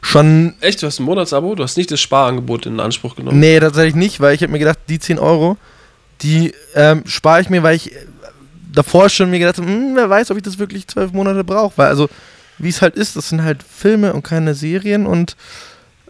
[0.00, 1.54] schon Echt, du hast ein Monatsabo?
[1.54, 3.38] Du hast nicht das Sparangebot in Anspruch genommen?
[3.38, 5.56] Nee, tatsächlich nicht, weil ich habe mir gedacht, die 10 Euro,
[6.22, 7.92] die ähm, spare ich mir, weil ich
[8.72, 11.72] davor schon mir gedacht hm, wer weiß, ob ich das wirklich zwölf Monate brauche.
[11.76, 12.08] Weil also,
[12.58, 15.36] wie es halt ist, das sind halt Filme und keine Serien und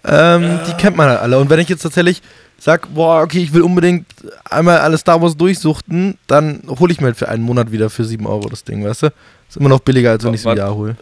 [0.05, 1.39] ähm, die kennt man halt alle.
[1.39, 2.23] Und wenn ich jetzt tatsächlich
[2.59, 4.07] sag, boah, okay, ich will unbedingt
[4.49, 8.05] einmal alle Star Wars durchsuchten, dann hole ich mir halt für einen Monat wieder für
[8.05, 9.07] 7 Euro das Ding, weißt du?
[9.49, 10.57] Ist immer noch billiger, als wenn ich es im.
[10.57, 10.97] Jahr hole.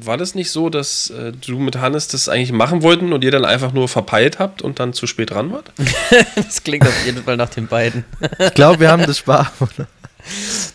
[0.00, 3.30] War das nicht so, dass äh, du mit Hannes das eigentlich machen wollten und ihr
[3.30, 5.70] dann einfach nur verpeilt habt und dann zu spät dran wart?
[6.34, 8.04] Das klingt auf jeden Fall nach den beiden.
[8.40, 9.52] Ich glaube, wir haben das Spar.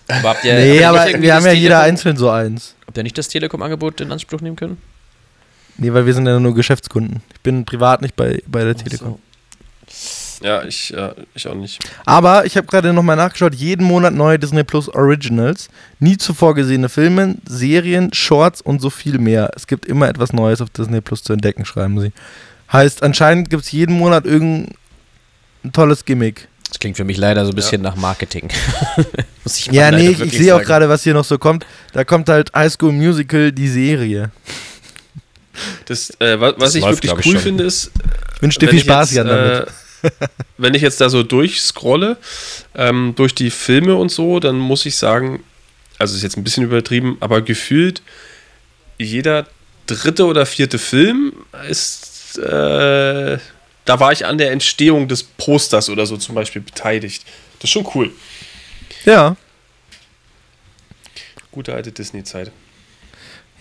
[0.08, 2.30] Aber habt ihr, habt nee, ihr aber wir haben das ja jeder Telekom- einzeln so
[2.30, 2.76] eins.
[2.86, 4.78] Habt ihr nicht das Telekom-Angebot in Anspruch nehmen können?
[5.78, 7.22] Nee, weil wir sind ja nur Geschäftskunden.
[7.34, 9.20] Ich bin privat nicht bei, bei der Telekom.
[10.42, 11.80] Ja, ich, äh, ich auch nicht.
[12.06, 16.90] Aber ich habe gerade nochmal nachgeschaut, jeden Monat neue Disney Plus Originals, nie zuvor gesehene
[16.90, 19.52] Filme, Serien, Shorts und so viel mehr.
[19.56, 22.12] Es gibt immer etwas Neues auf Disney Plus zu entdecken, schreiben sie.
[22.72, 24.74] Heißt, anscheinend gibt es jeden Monat irgendein
[25.74, 26.48] tolles Gimmick.
[26.72, 28.48] Das klingt für mich leider so ein bisschen nach Marketing.
[29.44, 31.66] Muss ich mal Ja, nee, ich, sehe auch gerade, was hier noch so kommt.
[31.92, 34.32] Da kommt halt High School Musical, die Serie.
[35.84, 37.42] Das, äh, was, Das ich läuft, wirklich cool schon.
[37.42, 37.92] finde, ist,
[38.36, 39.68] Ich wünsche dir viel Spaß, jetzt, Jan, damit.
[40.04, 40.12] Äh,
[40.58, 42.16] wenn ich jetzt da so durchscrolle,
[42.74, 45.44] ähm, durch die Filme und so, dann muss ich sagen,
[45.98, 48.02] also ist jetzt ein bisschen übertrieben, aber gefühlt
[48.98, 49.46] jeder
[49.88, 51.34] dritte oder vierte Film
[51.68, 53.38] ist, äh,
[53.86, 57.26] da war ich an der Entstehung des Posters oder so zum Beispiel beteiligt.
[57.60, 58.12] Das ist schon cool.
[59.06, 59.36] Ja.
[61.52, 62.52] Gute alte Disney-Zeit.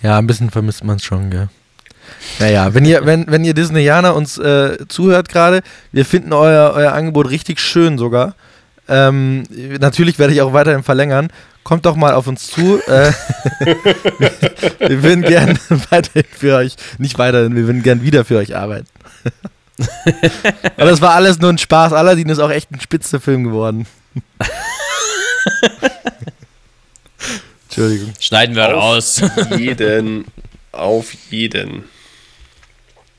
[0.03, 1.49] Ja, ein bisschen vermisst man es schon, gell.
[2.39, 5.63] Naja, wenn ihr, wenn, wenn ihr Disneyaner uns äh, zuhört gerade,
[5.93, 8.35] wir finden euer, euer Angebot richtig schön sogar.
[8.89, 9.45] Ähm,
[9.79, 11.29] natürlich werde ich auch weiterhin verlängern.
[11.63, 12.81] Kommt doch mal auf uns zu.
[12.87, 13.13] Äh,
[14.81, 15.59] wir würden gern
[15.91, 18.89] weiterhin für euch, nicht weiterhin, wir würden gern wieder für euch arbeiten.
[20.77, 21.93] Aber das war alles nur ein Spaß.
[21.93, 23.87] Aladdin ist auch echt ein spitzer Film geworden.
[27.69, 28.13] Entschuldigung.
[28.19, 29.23] Schneiden wir Auf raus.
[29.57, 30.25] jeden.
[30.73, 31.85] Auf jeden.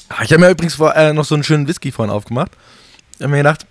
[0.09, 2.51] Ah, Ich habe mir übrigens vor, äh, noch so einen schönen Whisky vorhin aufgemacht.
[3.15, 3.65] Ich habe mir gedacht,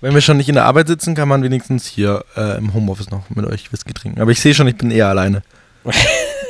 [0.00, 3.10] wenn wir schon nicht in der Arbeit sitzen, kann man wenigstens hier äh, im Homeoffice
[3.10, 4.20] noch mit euch Whisky trinken.
[4.20, 5.42] Aber ich sehe schon, ich bin eher alleine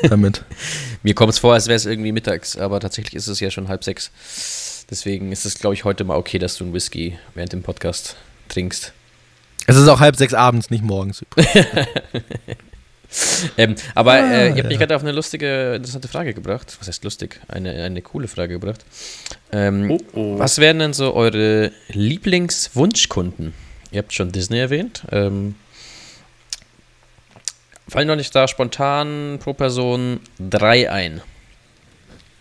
[0.08, 0.44] damit.
[1.02, 3.68] Mir kommt es vor, als wäre es irgendwie mittags, aber tatsächlich ist es ja schon
[3.68, 4.10] halb sechs.
[4.90, 8.16] Deswegen ist es, glaube ich, heute mal okay, dass du einen Whisky während dem Podcast
[8.48, 8.92] trinkst.
[9.66, 11.24] Es ist auch halb sechs abends, nicht morgens.
[13.56, 14.64] Ähm, aber äh, ihr habt ja.
[14.64, 16.76] mich gerade auf eine lustige, interessante Frage gebracht.
[16.80, 17.40] Was heißt lustig?
[17.48, 18.84] Eine, eine coole Frage gebracht.
[19.52, 20.38] Ähm, Oh, oh.
[20.38, 23.52] Was wären denn so eure Lieblingswunschkunden?
[23.90, 25.02] Ihr habt schon Disney erwähnt.
[25.10, 25.56] Ähm,
[27.92, 31.20] fallen noch nicht da spontan pro Person drei ein?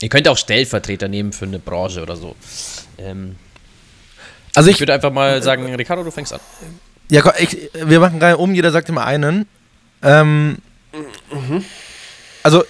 [0.02, 2.36] Ihr könnt auch Stellvertreter nehmen für eine Branche oder so.
[2.98, 3.36] Ähm,
[4.56, 6.40] Also ich ich, würde einfach mal sagen, Ricardo, du fängst an.
[7.10, 9.46] ja, ich, wir machen rein um, jeder sagt immer einen.
[10.02, 10.58] Ähm,
[12.44, 12.64] Also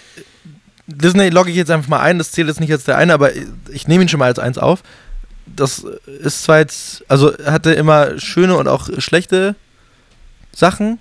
[0.87, 3.31] Disney logge ich jetzt einfach mal ein, das zählt jetzt nicht als der eine, aber
[3.71, 4.83] ich nehme ihn schon mal als eins auf.
[5.45, 5.79] Das
[6.23, 9.55] ist zwar jetzt, also er hatte immer schöne und auch schlechte
[10.53, 10.99] Sachen,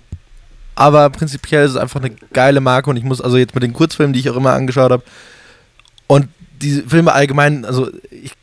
[0.81, 3.71] aber prinzipiell ist es einfach eine geile Marke und ich muss also jetzt mit den
[3.73, 5.03] Kurzfilmen, die ich auch immer angeschaut habe
[6.07, 6.27] und
[6.59, 8.33] die Filme allgemein, also ich,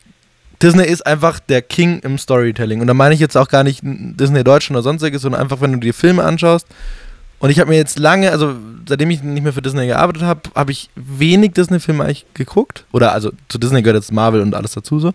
[0.62, 3.80] Disney ist einfach der King im Storytelling und da meine ich jetzt auch gar nicht
[3.82, 6.68] Disney Deutschland oder sonstiges, sondern einfach, wenn du dir Filme anschaust
[7.41, 8.55] und ich habe mir jetzt lange, also
[8.89, 12.84] seitdem ich nicht mehr für Disney gearbeitet habe, habe ich wenig Disney-Filme eigentlich geguckt.
[12.93, 15.12] Oder also zu Disney gehört jetzt Marvel und alles dazu so.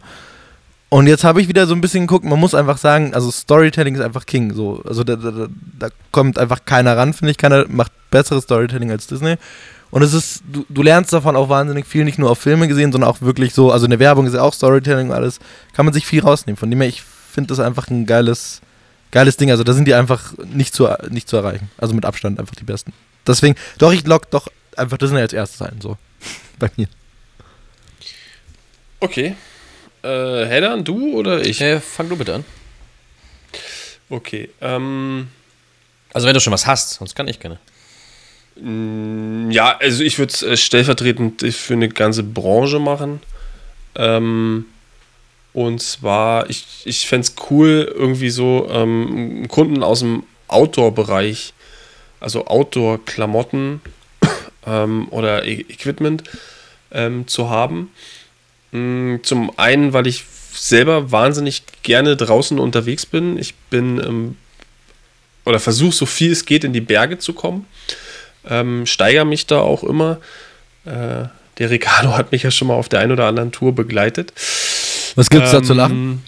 [0.94, 3.96] Und jetzt habe ich wieder so ein bisschen geguckt, man muss einfach sagen, also Storytelling
[3.96, 4.54] ist einfach King.
[4.54, 4.84] So.
[4.88, 5.48] Also da, da,
[5.80, 7.38] da kommt einfach keiner ran, finde ich.
[7.40, 9.38] Keiner macht besseres Storytelling als Disney.
[9.90, 12.92] Und es ist, du, du lernst davon auch wahnsinnig viel, nicht nur auf Filme gesehen,
[12.92, 15.40] sondern auch wirklich so, also in der Werbung ist ja auch Storytelling und alles,
[15.74, 16.58] kann man sich viel rausnehmen.
[16.58, 18.62] Von dem her, ich finde das einfach ein geiles,
[19.10, 19.50] geiles Ding.
[19.50, 21.72] Also da sind die einfach nicht zu, nicht zu erreichen.
[21.80, 22.94] Also mit Abstand einfach die besten.
[23.26, 25.98] Deswegen, doch, ich lock doch einfach Disney als erstes ein, so.
[26.60, 26.86] Bei mir.
[29.00, 29.36] Okay.
[30.04, 31.62] Äh, Heddern, du oder ich?
[31.62, 32.46] Äh, fang du bitte an.
[34.10, 34.50] Okay.
[34.62, 35.28] Ähm,
[36.14, 37.60] Also wenn du schon was hast, sonst kann ich gerne.
[38.56, 43.22] mh, ja, also ich würde es äh, stellvertretend für eine ganze Branche machen.
[43.96, 44.66] Ähm,
[45.54, 51.54] und zwar, ich, ich fände es cool, irgendwie so ähm, Kunden aus dem Outdoor-Bereich,
[52.20, 53.82] also Outdoor-Klamotten
[54.68, 56.24] ähm, oder e Equipment
[56.92, 57.92] ähm, zu haben.
[58.74, 63.38] Mm, Zum einen, weil ich selber wahnsinnig gerne draußen unterwegs bin.
[63.40, 64.38] Ich bin ähm,
[65.46, 67.66] oder versuche so viel es geht in die Berge zu kommen.
[68.50, 70.20] Ähm, steigere mich da auch immer.
[70.86, 71.26] Äh,
[71.60, 74.34] der Ricardo hat mich ja schon mal auf der einen oder anderen Tour begleitet.
[75.16, 76.24] Was gibt's da zu lachen?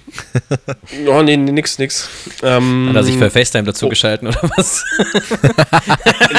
[0.94, 2.08] Ähm, Oh, nee, nee, nix, nix.
[2.44, 3.90] Ähm, Hat er sich für FaceTime dazu oh.
[3.90, 4.84] geschalten oder was?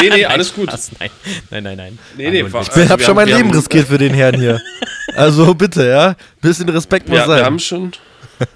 [0.01, 0.71] nee, nee, alles gut.
[1.01, 1.11] Nein,
[1.51, 1.77] nein, nein.
[1.77, 1.99] nein.
[2.17, 2.63] Nee, nee, War.
[2.63, 4.61] Ich Also habe wir schon haben- mein Leben haben- riskiert für den Herrn hier.
[5.17, 6.17] Also bitte, ja.
[6.41, 7.39] Bisschen Respekt muss wir, sein.
[7.39, 7.93] wir haben schon,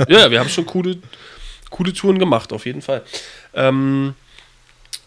[0.08, 0.98] ja, wir haben schon coole,
[1.70, 3.02] coole Touren gemacht, auf jeden Fall.
[3.54, 4.14] Ähm,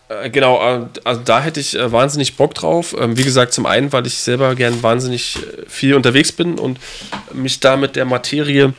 [0.10, 2.96] äh, genau, äh, also da hätte ich äh, wahnsinnig Bock drauf.
[3.00, 6.80] Ähm, wie gesagt, zum einen, weil ich selber gern wahnsinnig äh, viel unterwegs bin und
[7.32, 8.74] mich da mit der Materie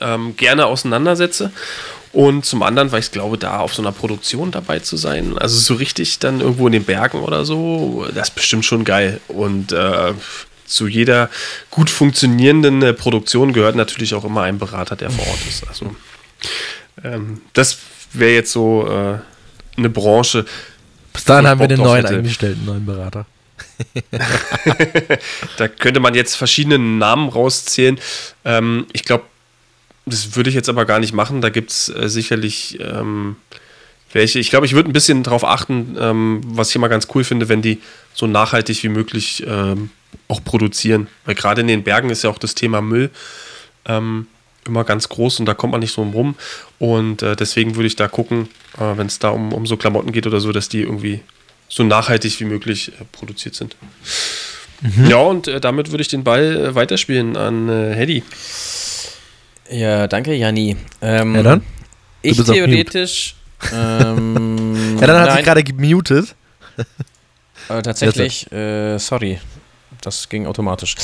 [0.00, 1.52] ähm, gerne auseinandersetze.
[2.12, 5.58] Und zum anderen, weil ich glaube, da auf so einer Produktion dabei zu sein, also
[5.58, 9.18] so richtig dann irgendwo in den Bergen oder so, das ist bestimmt schon geil.
[9.28, 10.12] Und äh,
[10.72, 11.30] zu jeder
[11.70, 15.66] gut funktionierenden äh, Produktion gehört natürlich auch immer ein Berater, der vor Ort ist.
[15.68, 15.94] Also
[17.04, 17.78] ähm, das
[18.12, 19.18] wäre jetzt so äh,
[19.78, 20.44] eine Branche.
[21.12, 22.16] Bis dahin haben wir den neuen hätte.
[22.18, 23.26] eingestellt, einen neuen Berater.
[25.56, 27.98] Da könnte man jetzt verschiedene Namen rauszählen.
[28.44, 29.24] Ähm, ich glaube,
[30.06, 31.40] das würde ich jetzt aber gar nicht machen.
[31.40, 33.36] Da gibt es äh, sicherlich ähm,
[34.12, 34.38] welche.
[34.38, 37.48] Ich glaube, ich würde ein bisschen darauf achten, ähm, was ich immer ganz cool finde,
[37.48, 37.80] wenn die
[38.14, 39.90] so nachhaltig wie möglich ähm,
[40.32, 41.06] auch produzieren.
[41.24, 43.10] Weil gerade in den Bergen ist ja auch das Thema Müll
[43.86, 44.26] ähm,
[44.66, 46.34] immer ganz groß und da kommt man nicht drum rum.
[46.78, 50.12] Und äh, deswegen würde ich da gucken, äh, wenn es da um, um so Klamotten
[50.12, 51.20] geht oder so, dass die irgendwie
[51.68, 53.76] so nachhaltig wie möglich äh, produziert sind.
[55.08, 58.24] Ja, und äh, damit würde ich den Ball äh, weiterspielen an äh, Hedy.
[59.70, 60.76] Ja, danke, Janni.
[61.00, 61.62] Ähm, Ja, dann?
[62.22, 63.36] Ich theoretisch.
[63.72, 66.34] Ähm, Ja, dann hat sich nein, gerade gemutet.
[67.68, 69.40] äh, tatsächlich, äh, sorry,
[70.02, 70.94] das ging automatisch.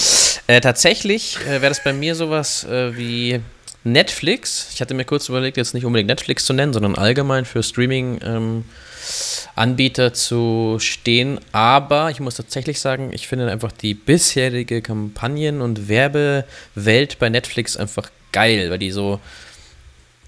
[0.47, 3.41] Äh, tatsächlich äh, wäre das bei mir sowas äh, wie
[3.85, 4.69] Netflix.
[4.75, 8.21] Ich hatte mir kurz überlegt, jetzt nicht unbedingt Netflix zu nennen, sondern allgemein für Streaming.
[8.23, 8.65] Ähm,
[9.55, 15.89] Anbieter zu stehen, aber ich muss tatsächlich sagen, ich finde einfach die bisherige Kampagnen- und
[15.89, 19.21] Werbewelt bei Netflix einfach geil, weil die so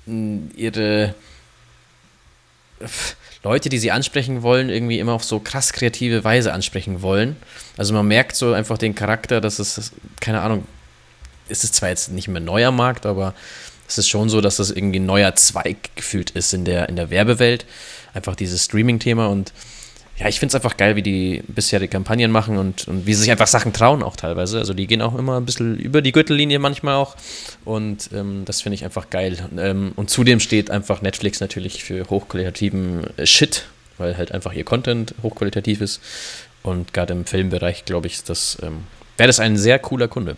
[0.07, 1.15] mh, ihre
[3.43, 7.37] Leute, die sie ansprechen wollen, irgendwie immer auf so krass kreative Weise ansprechen wollen.
[7.77, 10.67] Also man merkt so einfach den Charakter, dass es, keine Ahnung,
[11.49, 13.35] ist es zwar jetzt nicht mehr neuer Markt, aber
[13.89, 16.97] es ist schon so, dass das irgendwie ein neuer Zweig gefühlt ist in der, in
[16.97, 17.67] der Werbewelt.
[18.15, 19.53] Einfach dieses Streaming-Thema und
[20.21, 23.15] ja, ich finde es einfach geil, wie die bisher die Kampagnen machen und, und wie
[23.15, 24.59] sie sich einfach Sachen trauen auch teilweise.
[24.59, 27.17] Also die gehen auch immer ein bisschen über die Gürtellinie manchmal auch
[27.65, 29.39] und ähm, das finde ich einfach geil.
[29.51, 33.65] Und, ähm, und zudem steht einfach Netflix natürlich für hochqualitativen äh, Shit,
[33.97, 36.03] weil halt einfach ihr Content hochqualitativ ist
[36.63, 38.23] und gerade im Filmbereich, glaube ich,
[38.63, 38.85] ähm,
[39.17, 40.37] wäre das ein sehr cooler Kunde.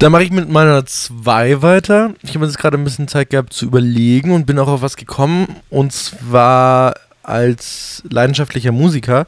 [0.00, 2.14] Dann mache ich mit meiner 2 weiter.
[2.22, 4.96] Ich habe jetzt gerade ein bisschen Zeit gehabt zu überlegen und bin auch auf was
[4.96, 5.56] gekommen.
[5.68, 9.26] Und zwar als leidenschaftlicher Musiker.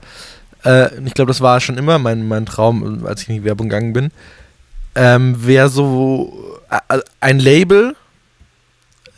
[0.65, 3.69] Äh, ich glaube, das war schon immer mein, mein Traum, als ich in die Werbung
[3.69, 4.13] gegangen bin.
[4.95, 7.95] Ähm, Wäre so äh, ein Label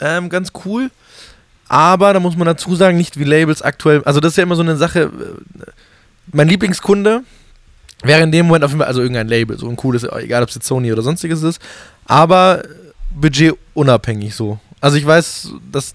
[0.00, 0.90] ähm, ganz cool.
[1.68, 4.02] Aber da muss man dazu sagen, nicht wie Labels aktuell.
[4.02, 5.02] Also, das ist ja immer so eine Sache.
[5.02, 5.70] äh,
[6.32, 7.22] Mein Lieblingskunde
[8.02, 10.48] wäre in dem Moment auf jeden Fall, also irgendein Label, so ein cooles, egal ob
[10.48, 11.60] es jetzt Sony oder sonstiges ist,
[12.04, 12.62] aber
[13.10, 14.58] budgetunabhängig so.
[14.80, 15.94] Also ich weiß, dass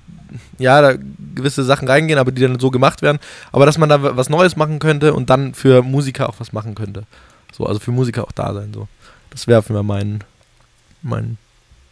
[0.58, 0.93] ja, da
[1.36, 3.20] gewisse Sachen reingehen, aber die dann so gemacht werden,
[3.52, 6.76] aber dass man da was Neues machen könnte und dann für Musiker auch was machen
[6.76, 7.04] könnte.
[7.52, 8.88] So, also für Musiker auch da sein, so.
[9.32, 10.24] Das wäre für mich mein,
[11.02, 11.38] mein,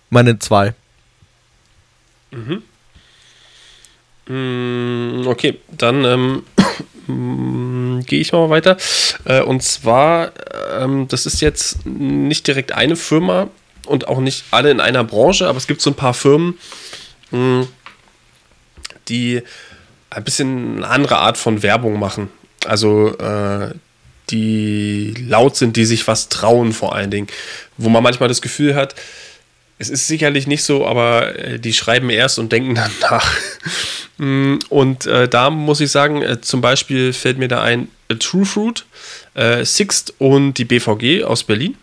[0.09, 0.73] meine zwei.
[4.27, 6.43] Mm, Okay, dann ähm,
[8.05, 8.77] gehe ich mal weiter.
[9.25, 10.31] Äh, und zwar,
[10.79, 13.49] ähm, das ist jetzt nicht direkt eine Firma
[13.85, 16.57] und auch nicht alle in einer Branche, aber es gibt so ein paar Firmen,
[17.31, 17.67] mh,
[19.07, 19.41] die
[20.09, 22.29] ein bisschen eine andere Art von Werbung machen.
[22.65, 23.73] Also äh,
[24.29, 27.27] die laut sind, die sich was trauen vor allen Dingen.
[27.77, 28.95] Wo man manchmal das Gefühl hat,
[29.79, 33.31] es ist sicherlich nicht so, aber äh, die schreiben erst und denken dann nach.
[34.19, 38.15] Mm, und äh, da muss ich sagen, äh, zum Beispiel fällt mir da ein äh,
[38.15, 38.83] True Fruit,
[39.35, 41.77] äh, Sixt und die BVG aus Berlin,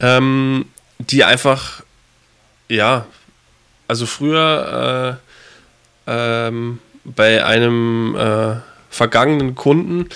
[0.00, 0.64] ähm,
[0.98, 1.82] die einfach,
[2.68, 3.06] ja,
[3.86, 5.20] also früher
[6.06, 8.16] äh, ähm, bei einem
[8.88, 10.08] vergangenen Kunden,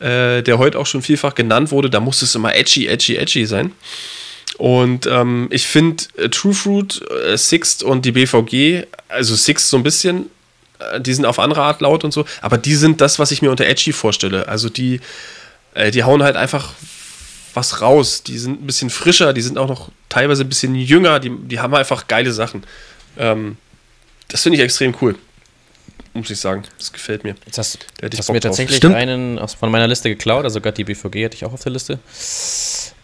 [0.00, 3.72] der heute auch schon vielfach genannt wurde, da musste es immer edgy, edgy, edgy sein.
[4.58, 9.76] Und ähm, ich finde äh, True Fruit, äh, Sixt und die BVG, also Sixt so
[9.76, 10.28] ein bisschen,
[10.80, 13.40] äh, die sind auf andere Art laut und so, aber die sind das, was ich
[13.40, 14.48] mir unter edgy vorstelle.
[14.48, 15.00] Also die,
[15.74, 16.72] äh, die hauen halt einfach
[17.54, 18.24] was raus.
[18.24, 21.60] Die sind ein bisschen frischer, die sind auch noch teilweise ein bisschen jünger, die, die
[21.60, 22.64] haben einfach geile Sachen.
[23.16, 23.56] Ähm,
[24.28, 25.16] das finde ich extrem cool.
[26.14, 26.64] Muss ich sagen.
[26.78, 27.36] Das gefällt mir.
[27.46, 28.40] Jetzt hast, Da Bock mir drauf.
[28.40, 28.96] tatsächlich Stimmt.
[28.96, 31.72] einen aus, von meiner Liste geklaut, also gerade die BVG hatte ich auch auf der
[31.72, 32.00] Liste.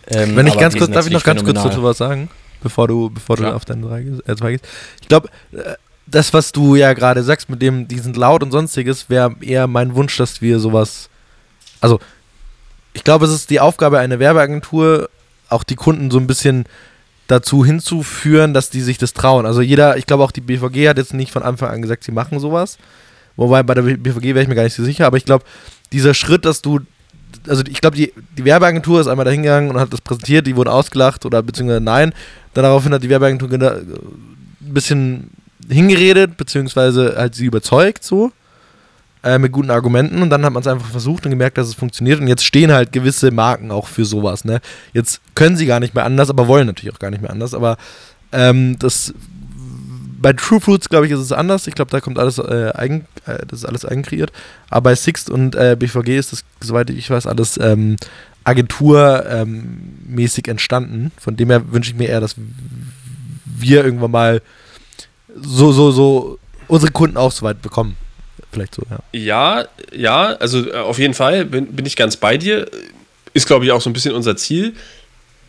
[0.09, 1.70] Ähm, Wenn ich ganz kurz, darf ich noch ganz kurz phänomenal.
[1.70, 2.28] dazu was sagen,
[2.62, 4.64] bevor du, bevor du auf deine drei, gehst- äh, zwei gehst.
[5.00, 5.74] Ich glaube, äh,
[6.07, 9.66] das, was du ja gerade sagst, mit dem, die sind laut und sonstiges, wäre eher
[9.66, 11.09] mein Wunsch, dass wir sowas.
[11.80, 11.98] Also,
[12.92, 15.09] ich glaube, es ist die Aufgabe einer Werbeagentur,
[15.48, 16.64] auch die Kunden so ein bisschen
[17.26, 19.46] dazu hinzuführen, dass die sich das trauen.
[19.46, 22.12] Also jeder, ich glaube auch die BVG hat jetzt nicht von Anfang an gesagt, sie
[22.12, 22.76] machen sowas.
[23.36, 25.44] Wobei bei der BVG wäre ich mir gar nicht so sicher, aber ich glaube,
[25.90, 26.80] dieser Schritt, dass du
[27.49, 30.68] also ich glaube, die, die Werbeagentur ist einmal dahingegangen und hat das präsentiert, die wurden
[30.68, 32.12] ausgelacht oder beziehungsweise nein.
[32.55, 33.84] Dann daraufhin hat die Werbeagentur ein
[34.61, 35.30] bisschen
[35.68, 38.32] hingeredet, beziehungsweise halt sie überzeugt so.
[39.24, 41.74] Äh, mit guten Argumenten und dann hat man es einfach versucht und gemerkt, dass es
[41.74, 44.61] funktioniert und jetzt stehen halt gewisse Marken auch für sowas, ne?
[44.92, 47.55] Jetzt können sie gar nicht mehr anders, aber wollen natürlich auch gar nicht mehr anders,
[47.55, 47.78] aber
[48.32, 49.14] ähm, das
[50.25, 51.66] bei True Fruits, glaube ich, ist es anders.
[51.66, 54.33] Ich glaube, da kommt alles äh, eigen, äh, das ist alles eigenkreiert.
[54.70, 57.97] Aber bei Sixt und äh, BVG ist das, soweit ich weiß, alles ähm,
[58.43, 61.12] agenturmäßig entstanden.
[61.18, 62.37] Von dem her wünsche ich mir eher, dass
[63.45, 64.41] wir irgendwann mal
[65.43, 67.99] so, so, so unsere Kunden auch so weit bekommen.
[68.51, 69.01] Vielleicht so, ja.
[69.12, 72.66] Ja, ja, also äh, auf jeden Fall bin, bin ich ganz bei dir.
[73.35, 74.72] Ist, glaube ich, auch so ein bisschen unser Ziel.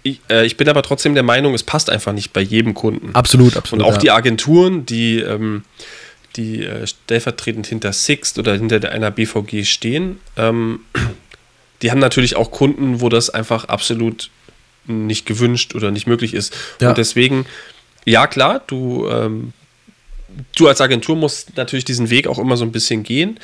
[0.05, 3.09] Ich, äh, ich bin aber trotzdem der Meinung, es passt einfach nicht bei jedem Kunden.
[3.13, 3.83] Absolut, absolut.
[3.83, 4.01] Und auch ja.
[4.01, 5.63] die Agenturen, die, ähm,
[6.35, 10.81] die äh, stellvertretend hinter Sixt oder hinter einer BVG stehen, ähm,
[11.81, 14.29] die haben natürlich auch Kunden, wo das einfach absolut
[14.85, 16.55] nicht gewünscht oder nicht möglich ist.
[16.79, 16.89] Ja.
[16.89, 17.47] Und deswegen,
[18.05, 19.53] ja klar, du, ähm,
[20.55, 23.39] du als Agentur musst natürlich diesen Weg auch immer so ein bisschen gehen.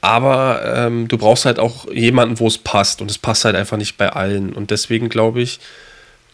[0.00, 3.00] Aber ähm, du brauchst halt auch jemanden, wo es passt.
[3.00, 4.52] Und es passt halt einfach nicht bei allen.
[4.52, 5.60] Und deswegen glaube ich,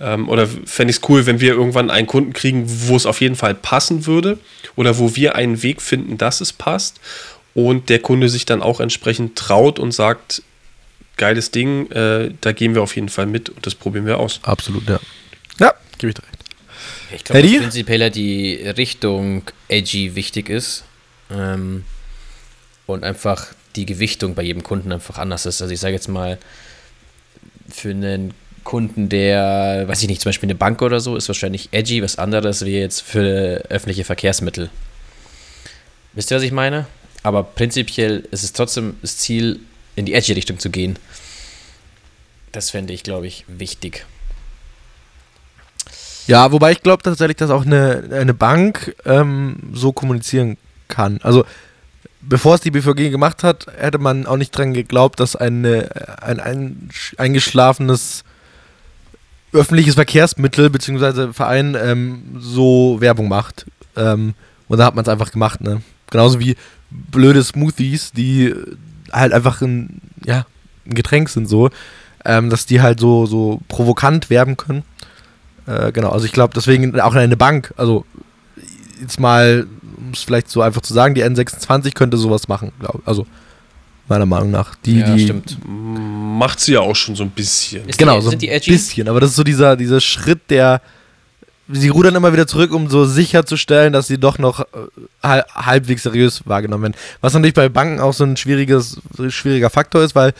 [0.00, 3.20] ähm, oder fände ich es cool, wenn wir irgendwann einen Kunden kriegen, wo es auf
[3.20, 4.38] jeden Fall passen würde.
[4.76, 7.00] Oder wo wir einen Weg finden, dass es passt.
[7.54, 10.42] Und der Kunde sich dann auch entsprechend traut und sagt,
[11.16, 14.38] geiles Ding, äh, da gehen wir auf jeden Fall mit und das probieren wir aus.
[14.42, 15.00] Absolut, ja.
[15.58, 16.44] Ja, gebe ich dir recht.
[17.12, 20.84] Ich glaube, dass prinzipiell ja die Richtung edgy wichtig ist.
[21.30, 21.84] Ähm,
[22.86, 25.60] und einfach die Gewichtung bei jedem Kunden einfach anders ist.
[25.60, 26.38] Also ich sage jetzt mal,
[27.68, 28.32] für einen
[28.68, 32.18] Kunden, der, weiß ich nicht, zum Beispiel eine Bank oder so, ist wahrscheinlich edgy, was
[32.18, 34.68] anderes wie jetzt für öffentliche Verkehrsmittel.
[36.12, 36.84] Wisst ihr, was ich meine?
[37.22, 39.60] Aber prinzipiell ist es trotzdem das Ziel,
[39.96, 40.98] in die edgy Richtung zu gehen.
[42.52, 44.04] Das fände ich, glaube ich, wichtig.
[46.26, 50.58] Ja, wobei ich glaube tatsächlich, dass auch eine, eine Bank ähm, so kommunizieren
[50.88, 51.20] kann.
[51.22, 51.46] Also,
[52.20, 55.88] bevor es die BVG gemacht hat, hätte man auch nicht dran geglaubt, dass eine,
[56.20, 58.24] ein, ein eingeschlafenes
[59.52, 61.32] öffentliches Verkehrsmittel bzw.
[61.32, 63.66] Verein ähm, so Werbung macht.
[63.96, 64.34] Ähm,
[64.68, 65.82] und da hat man es einfach gemacht, ne?
[66.10, 66.56] Genauso wie
[66.90, 68.54] blöde Smoothies, die
[69.12, 70.46] halt einfach ein, ja,
[70.86, 71.70] ein Getränk sind so,
[72.24, 74.84] ähm, dass die halt so, so provokant werben können.
[75.66, 78.04] Äh, genau, also ich glaube deswegen auch eine Bank, also
[79.00, 83.02] jetzt mal, um es vielleicht so einfach zu sagen, die N26 könnte sowas machen, glaub,
[83.06, 83.26] also
[84.08, 84.74] meiner Meinung nach.
[84.84, 85.58] Die, ja, die, stimmt.
[85.66, 87.88] Macht sie ja auch schon so ein bisschen.
[87.88, 90.80] Ist Genau, die, so sind ein bisschen, aber das ist so dieser, dieser Schritt, der
[91.70, 94.64] sie rudern immer wieder zurück, um so sicherzustellen, dass sie doch noch äh,
[95.22, 96.94] hal- halbwegs seriös wahrgenommen werden.
[97.20, 100.32] Was natürlich bei Banken auch so ein schwieriges, schwieriger Faktor ist, weil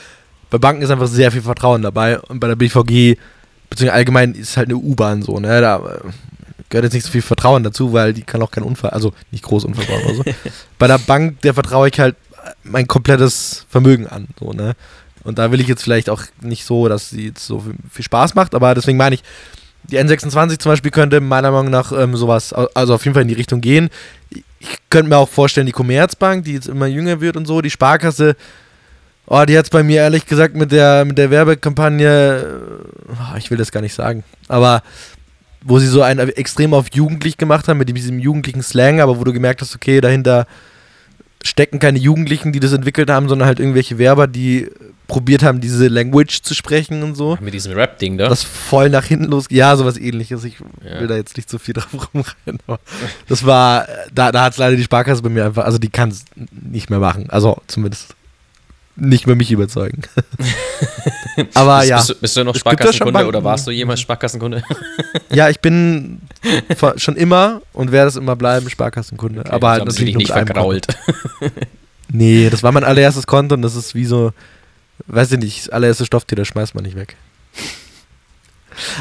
[0.50, 3.18] bei Banken ist einfach sehr viel Vertrauen dabei und bei der BVG,
[3.68, 5.98] beziehungsweise allgemein ist halt eine U-Bahn so, ne, da äh,
[6.70, 9.44] gehört jetzt nicht so viel Vertrauen dazu, weil die kann auch keinen Unfall, also nicht
[9.44, 10.22] groß Unfall bauen oder so.
[10.78, 12.16] bei der Bank, der vertraue ich halt
[12.62, 14.74] mein komplettes Vermögen an, so, ne.
[15.24, 18.34] Und da will ich jetzt vielleicht auch nicht so, dass sie jetzt so viel, Spaß
[18.34, 19.22] macht, aber deswegen meine ich,
[19.84, 23.28] die N26 zum Beispiel könnte meiner Meinung nach ähm, sowas, also auf jeden Fall in
[23.28, 23.91] die Richtung gehen.
[24.30, 27.70] Ich könnte mir auch vorstellen, die Commerzbank, die jetzt immer jünger wird und so, die
[27.70, 28.36] Sparkasse,
[29.26, 32.45] oh, die hat es bei mir ehrlich gesagt mit der, mit der Werbekampagne,
[33.34, 34.82] äh, ich will das gar nicht sagen, aber
[35.62, 39.24] wo sie so einen extrem auf jugendlich gemacht haben, mit diesem jugendlichen Slang, aber wo
[39.24, 40.47] du gemerkt hast, okay, dahinter
[41.45, 44.68] stecken keine Jugendlichen, die das entwickelt haben, sondern halt irgendwelche Werber, die
[45.07, 48.28] probiert haben, diese Language zu sprechen und so Mit diesem Rap-Ding da.
[48.28, 49.47] das voll nach hinten los.
[49.49, 50.45] Ja, sowas ähnliches.
[50.45, 51.01] Ich Ja.
[51.01, 52.61] will da jetzt nicht so viel drauf rumrennen.
[53.28, 56.11] Das war, da, da hat es leider die Sparkasse bei mir einfach, also die kann
[56.11, 57.30] es nicht mehr machen.
[57.30, 58.14] Also zumindest
[58.97, 60.03] nicht mehr mich überzeugen.
[61.55, 61.97] aber bist, ja.
[61.97, 64.62] bist, du, bist du noch ja Sparkassenkunde oder warst du jemals Sparkassenkunde?
[65.30, 66.20] Ja, ich bin
[66.97, 69.41] schon immer und werde es immer bleiben, Sparkassenkunde.
[69.41, 70.86] Okay, aber halt natürlich nicht vergrault.
[72.11, 74.32] Nee, das war mein allererstes Konto und das ist wie so,
[75.07, 77.16] weiß ich nicht, das allererste Stofftier, das schmeißt man nicht weg.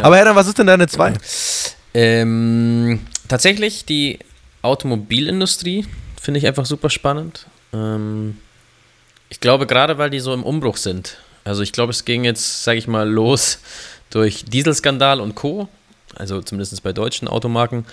[0.01, 1.13] Aber Herr, was ist denn deine zwei?
[1.93, 4.19] Ähm, tatsächlich die
[4.61, 5.85] Automobilindustrie
[6.21, 7.47] finde ich einfach super spannend.
[7.73, 8.37] Ähm,
[9.29, 11.17] ich glaube, gerade weil die so im Umbruch sind.
[11.47, 13.59] Also ich glaube, es ging jetzt, sage ich mal, los
[14.09, 15.69] durch Dieselskandal und Co.
[16.15, 17.85] Also zumindest bei deutschen Automarken.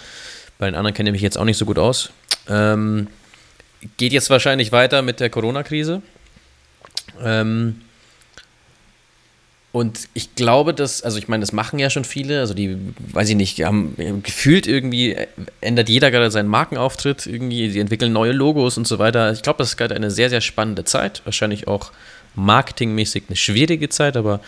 [0.58, 2.10] Bei den anderen kenne ich mich jetzt auch nicht so gut aus.
[2.48, 3.08] Ähm,
[3.96, 6.02] geht jetzt wahrscheinlich weiter mit der Corona-Krise.
[7.22, 7.82] Ähm,
[9.72, 12.78] und ich glaube, dass, also ich meine, das machen ja schon viele, also die,
[13.12, 15.26] weiß ich nicht, haben gefühlt irgendwie, äh,
[15.60, 19.32] ändert jeder gerade seinen Markenauftritt, irgendwie, die entwickeln neue Logos und so weiter.
[19.32, 21.90] Ich glaube, das ist gerade eine sehr, sehr spannende Zeit, wahrscheinlich auch
[22.34, 24.40] marketingmäßig eine schwierige Zeit, aber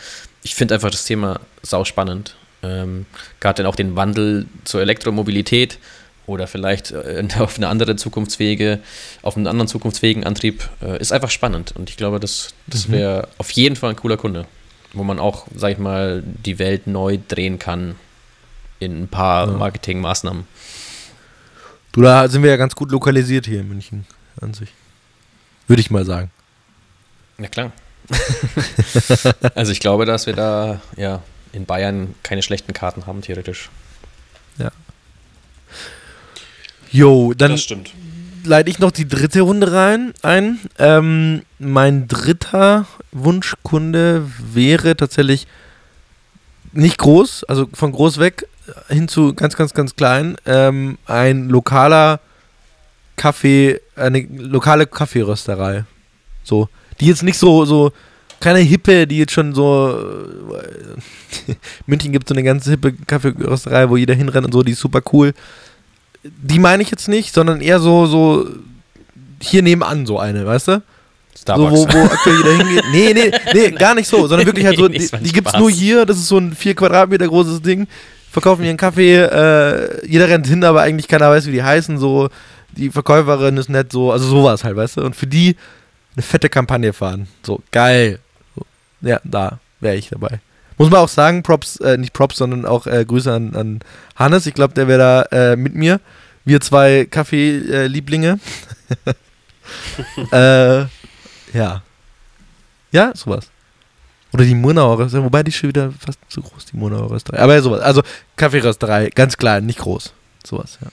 [0.43, 2.37] ich finde einfach das Thema sau spannend.
[2.62, 3.07] Ähm,
[3.41, 5.78] gerade dann auch den Wandel zur Elektromobilität
[6.26, 8.80] oder vielleicht äh, auf eine andere zukunftsfähige,
[9.22, 11.74] auf einen anderen zukunftsfähigen Antrieb, äh, ist einfach spannend.
[11.76, 14.47] Und ich glaube, das, das wäre auf jeden Fall ein cooler Kunde
[14.97, 17.97] wo man auch, sag ich mal, die Welt neu drehen kann
[18.78, 19.57] in ein paar Ja.
[19.57, 20.47] Marketingmaßnahmen.
[21.93, 24.07] Du, da sind wir ja ganz gut lokalisiert hier in München
[24.41, 24.70] an sich.
[25.66, 26.30] Würde ich mal sagen.
[27.39, 27.72] Ja, klar.
[29.55, 31.22] also ich glaube, dass wir da ja
[31.53, 33.70] in Bayern keine schlechten Karten haben, theoretisch.
[36.97, 37.91] Jo, dann das stimmt.
[38.45, 40.61] leite ich noch die dritte Runde rein ein.
[40.78, 45.47] Ähm, mein dritter Wunschkunde wäre tatsächlich
[46.72, 48.47] nicht groß, also von groß weg
[48.89, 52.20] hin zu ganz, ganz, ganz klein, ähm, ein lokaler
[53.16, 55.84] Kaffee, eine lokale Kaffeerösterei.
[56.45, 56.68] So.
[57.01, 57.93] Die jetzt nicht so, so,
[58.41, 59.99] keine hippe, die jetzt schon so.
[61.49, 61.55] Äh,
[61.87, 65.03] München gibt so eine ganz hippe Kaffeerösterei, wo jeder hinrennt und so, die ist super
[65.13, 65.33] cool.
[66.23, 68.49] Die meine ich jetzt nicht, sondern eher so, so
[69.41, 70.83] hier nebenan so eine, weißt du?
[71.37, 71.81] Starbucks.
[71.81, 72.85] So, wo, wo aktuell jeder hingeht.
[72.93, 76.05] Nee, nee, nee, gar nicht so, sondern wirklich halt so, die, die gibt's nur hier,
[76.07, 77.87] das ist so ein 4 Quadratmeter großes Ding,
[78.31, 82.29] verkaufen ihren Kaffee, äh, jeder rennt hin, aber eigentlich keiner weiß, wie die heißen, so,
[82.73, 85.57] die Verkäuferin ist nett, so, also sowas halt, weißt du, und für die
[86.17, 88.19] eine fette Kampagne fahren, so, geil.
[89.03, 90.41] Ja, da wäre ich dabei.
[90.79, 93.81] Muss man auch sagen, Props, äh, nicht Props, sondern auch äh, Grüße an, an
[94.14, 94.99] Hannes, ich glaube, der wäre
[95.31, 96.01] da äh, mit mir.
[96.45, 98.39] Wir zwei Kaffee-Lieblinge.
[100.33, 100.79] äh,
[101.57, 101.83] ja.
[102.93, 103.51] Ja, sowas.
[104.33, 107.39] Oder die Murnauer Rösterei, wobei die ist schon wieder fast zu groß, die Murnauer Rösterei.
[107.39, 107.81] Aber ja, sowas.
[107.81, 108.03] Also
[108.37, 110.12] Kaffeerösterei, ganz klein, nicht groß.
[110.45, 110.89] Sowas, ja.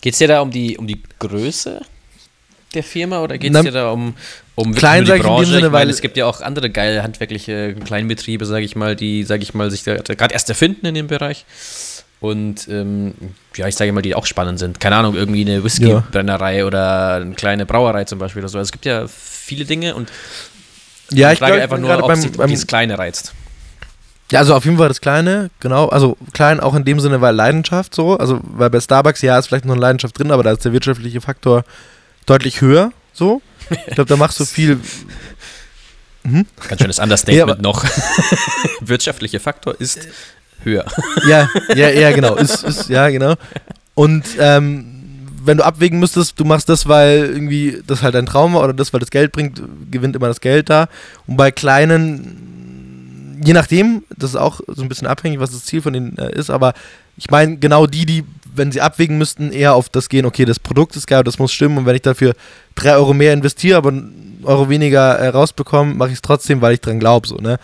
[0.00, 1.82] Geht es dir da um die, um die Größe
[2.74, 4.14] der Firma oder geht es dir da um,
[4.60, 6.26] um klein wirklich sag nur ich in dem Sinne, ich meine, weil- es gibt ja
[6.26, 10.48] auch andere geile handwerkliche Kleinbetriebe, sage ich mal, die, sage ich mal, sich gerade erst
[10.48, 11.44] erfinden in dem Bereich.
[12.20, 13.14] Und ähm,
[13.56, 14.78] ja, ich sage mal, die auch spannend sind.
[14.78, 18.58] Keine Ahnung, irgendwie eine Whiskybrennerei oder eine kleine Brauerei zum Beispiel oder so.
[18.58, 20.10] Also es gibt ja viele Dinge und
[21.12, 23.32] Ja, ich Frage glaube einfach nur, ob beim, sich beim dieses Kleine reizt.
[24.30, 25.88] Ja, also auf jeden Fall das Kleine, genau.
[25.88, 28.16] Also klein auch in dem Sinne, weil Leidenschaft so.
[28.18, 30.72] Also, weil bei Starbucks, ja, ist vielleicht noch eine Leidenschaft drin, aber da ist der
[30.72, 31.64] wirtschaftliche Faktor
[32.26, 33.42] deutlich höher, so.
[33.86, 34.80] Ich glaube, da machst du viel.
[36.68, 37.84] Ganz schönes Understatement aber- noch.
[38.80, 40.08] Wirtschaftlicher Faktor ist
[40.62, 40.84] höher.
[41.26, 42.34] Ja, ja, ja, genau.
[42.36, 43.34] Ist, ist, ja, genau.
[43.94, 45.00] Und ähm,
[45.42, 48.74] wenn du abwägen müsstest, du machst das, weil irgendwie das halt dein Traum war oder
[48.74, 50.88] das, weil das Geld bringt, gewinnt immer das Geld da.
[51.26, 55.80] Und bei kleinen, je nachdem, das ist auch so ein bisschen abhängig, was das Ziel
[55.80, 56.74] von denen äh, ist, aber
[57.16, 58.24] ich meine, genau die, die,
[58.60, 61.50] wenn sie abwägen müssten, eher auf das gehen, okay, das Produkt ist geil, das muss
[61.50, 62.34] stimmen und wenn ich dafür
[62.74, 66.74] drei Euro mehr investiere, aber einen Euro weniger äh, rausbekomme, mache ich es trotzdem, weil
[66.74, 67.58] ich dran glaube, so, ne?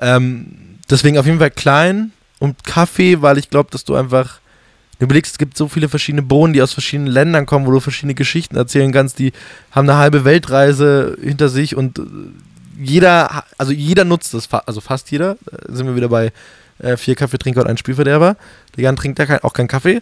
[0.00, 4.40] Ähm, deswegen auf jeden Fall klein und Kaffee, weil ich glaube, dass du einfach
[4.98, 7.78] Du überlegst, es gibt so viele verschiedene Bohnen, die aus verschiedenen Ländern kommen, wo du
[7.78, 9.32] verschiedene Geschichten erzählen kannst, die
[9.70, 12.02] haben eine halbe Weltreise hinter sich und äh,
[12.80, 16.32] jeder, also jeder nutzt das, also fast jeder, äh, sind wir wieder bei
[16.78, 18.36] äh, vier Kaffeetrinker und ein Spielverderber.
[18.76, 20.00] Der Jan trinkt ja kein, auch keinen Kaffee.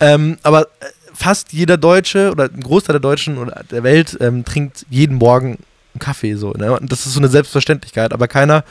[0.00, 4.44] Ähm, aber äh, fast jeder Deutsche oder ein Großteil der Deutschen oder der Welt ähm,
[4.44, 5.58] trinkt jeden Morgen
[5.94, 6.52] einen Kaffee so.
[6.52, 6.78] Ne?
[6.78, 8.64] Und das ist so eine Selbstverständlichkeit, aber keiner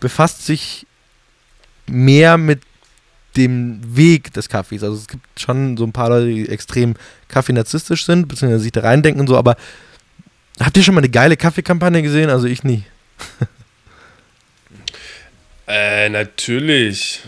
[0.00, 0.86] befasst sich
[1.86, 2.60] mehr mit
[3.36, 4.82] dem Weg des Kaffees.
[4.82, 6.94] Also es gibt schon so ein paar Leute, die extrem
[7.28, 9.56] kaffeenazistisch sind, beziehungsweise sich da reindenken und so, aber
[10.60, 12.30] habt ihr schon mal eine geile Kaffeekampagne gesehen?
[12.30, 12.84] Also ich nie.
[15.70, 17.20] Äh, natürlich.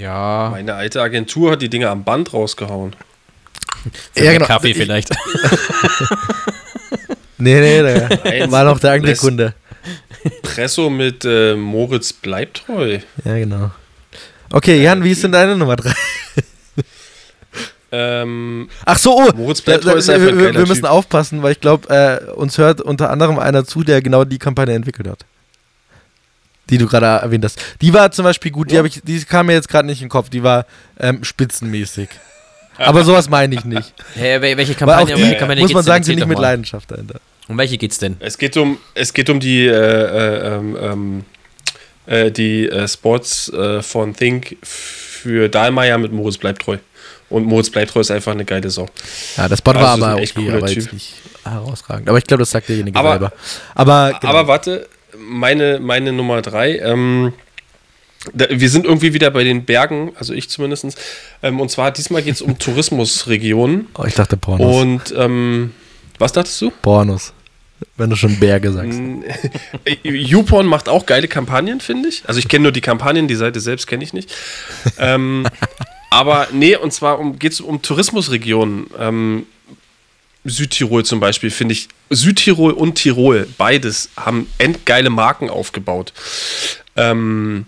[0.00, 0.48] Ja.
[0.50, 2.94] Meine alte Agentur hat die Dinge am Band rausgehauen.
[4.16, 4.46] Ja, genau.
[4.46, 5.10] Kaffee Ich- vielleicht.
[7.42, 9.54] Nee, nee, der Nein, war noch der andere lässt- Kunde.
[10.42, 12.98] Presso mit äh, Moritz bleibt treu.
[13.24, 13.70] Ja, genau.
[14.52, 15.90] Okay, Jan, wie ist denn deine Nummer 3?
[17.92, 20.90] Ähm, Ach so, oh, Moritz bleibt treu ist einfach wir, ein wir, wir müssen Typ.
[20.90, 24.74] aufpassen, weil ich glaube, äh, uns hört unter anderem einer zu, der genau die Kampagne
[24.74, 25.24] entwickelt hat.
[26.70, 27.60] Die du gerade erwähnt hast.
[27.80, 28.80] Die war zum Beispiel gut, die, Ja.
[28.80, 30.66] hab ich, die kam mir jetzt gerade nicht in den Kopf, die war
[30.98, 32.08] ähm, spitzenmäßig.
[32.78, 33.92] Aber sowas meine ich nicht.
[34.16, 36.38] Wel- welche Kampagne, auch welche die, Kampagne muss man sagen, sind nicht mit.
[36.38, 37.20] Leidenschaft dahinter.
[37.48, 38.16] Um welche geht's denn?
[38.20, 41.24] es geht um, es geht um die, äh, äh, ähm, ähm,
[42.06, 46.78] äh, die äh, Sports äh, von Think für Dahlmeier mit Moritz bleibt treu.
[47.28, 48.86] Und Moritz bleibt treu ist einfach eine geile Sau.
[49.36, 50.92] Ja, das Spot Also war aber echt okay, cooler aber Typ.
[50.92, 51.14] nicht
[51.44, 52.08] herausragend.
[52.08, 53.32] Aber ich glaube, das sagt derjenige Aber- selber.
[53.74, 54.32] Aber, genau.
[54.32, 54.88] Aber warte,
[55.30, 57.32] meine, meine Nummer drei, ähm,
[58.34, 60.98] da, wir sind irgendwie wieder bei den Bergen, also ich zumindest.
[61.42, 63.88] Ähm, und zwar diesmal geht es um Tourismusregionen.
[63.96, 64.76] oh, ich dachte Pornos.
[64.76, 65.72] Und ähm,
[66.18, 66.70] was dachtest du?
[66.82, 67.32] Pornos.
[67.96, 69.00] Wenn du schon Berge sagst.
[70.02, 72.24] YouPorn macht auch geile Kampagnen, finde ich.
[72.26, 74.34] Also ich kenne nur die Kampagnen, die Seite selbst kenne ich nicht.
[74.98, 75.46] ähm,
[76.10, 78.88] aber nee, und zwar um, geht es um Tourismusregionen.
[78.98, 79.46] Ähm,
[80.44, 81.88] Südtirol zum Beispiel, finde ich.
[82.10, 86.12] Südtirol und Tirol, beides haben endgeile Marken aufgebaut.
[86.96, 87.66] Ähm,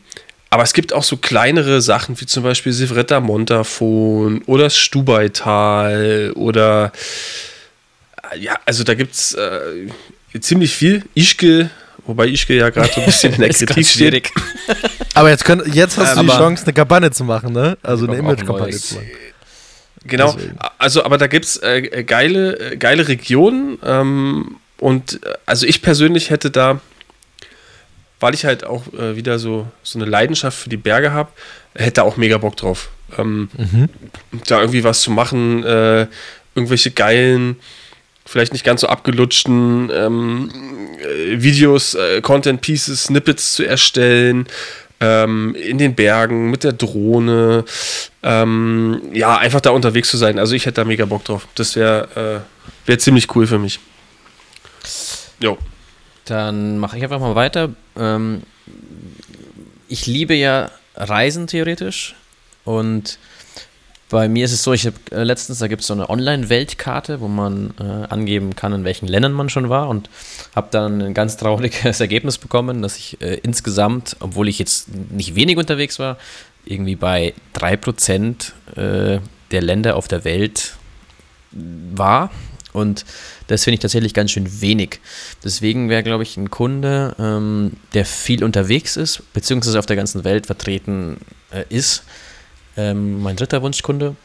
[0.50, 6.32] aber es gibt auch so kleinere Sachen, wie zum Beispiel Sivretta Montafon oder das Stubaital
[6.34, 6.92] oder
[8.38, 9.88] ja, also da gibt es äh,
[10.40, 11.04] ziemlich viel.
[11.14, 11.70] Ischke,
[12.06, 14.30] wobei Ischke ja gerade so ein bisschen in der Kritik steht.
[15.14, 17.76] Aber jetzt, könnt, jetzt hast du die Chance, eine Kampagne zu machen, ne?
[17.82, 19.06] Also eine Image-Kampagne zu machen.
[20.04, 20.58] Genau, Deswegen.
[20.78, 25.82] also aber da gibt es äh, geile, äh, geile Regionen ähm, und äh, also ich
[25.82, 26.80] persönlich hätte da
[28.22, 31.30] weil ich halt auch äh, wieder so, so eine Leidenschaft für die Berge habe,
[31.74, 32.88] hätte auch mega Bock drauf.
[33.18, 33.48] Ähm,
[34.46, 36.06] Da irgendwie was zu machen, äh,
[36.54, 37.56] irgendwelche geilen,
[38.24, 40.50] vielleicht nicht ganz so abgelutschten ähm,
[41.00, 44.46] äh, Videos, äh, Content Pieces, Snippets zu erstellen.
[45.02, 47.64] Ähm, in den Bergen, mit der Drohne.
[48.22, 50.38] Ähm, ja, einfach da unterwegs zu sein.
[50.38, 51.48] Also ich hätte da mega Bock drauf.
[51.56, 53.80] Das wäre äh, wär ziemlich cool für mich.
[55.40, 55.58] Jo.
[56.24, 57.70] Dann mache ich einfach mal weiter.
[57.96, 58.42] Ähm,
[59.88, 62.14] ich liebe ja Reisen theoretisch
[62.64, 63.18] und
[64.12, 67.20] bei mir ist es so, ich habe äh, letztens, da gibt es so eine Online-Weltkarte,
[67.20, 70.10] wo man äh, angeben kann, in welchen Ländern man schon war und
[70.54, 75.34] habe dann ein ganz trauriges Ergebnis bekommen, dass ich äh, insgesamt, obwohl ich jetzt nicht
[75.34, 76.18] wenig unterwegs war,
[76.66, 80.74] irgendwie bei 3% äh, der Länder auf der Welt
[81.50, 82.30] war.
[82.74, 83.06] Und
[83.46, 85.00] das finde ich tatsächlich ganz schön wenig.
[85.42, 90.22] Deswegen wäre, glaube ich, ein Kunde, ähm, der viel unterwegs ist, beziehungsweise auf der ganzen
[90.24, 91.16] Welt vertreten
[91.50, 92.04] äh, ist,
[92.76, 94.16] ähm, mein dritter Wunschkunde.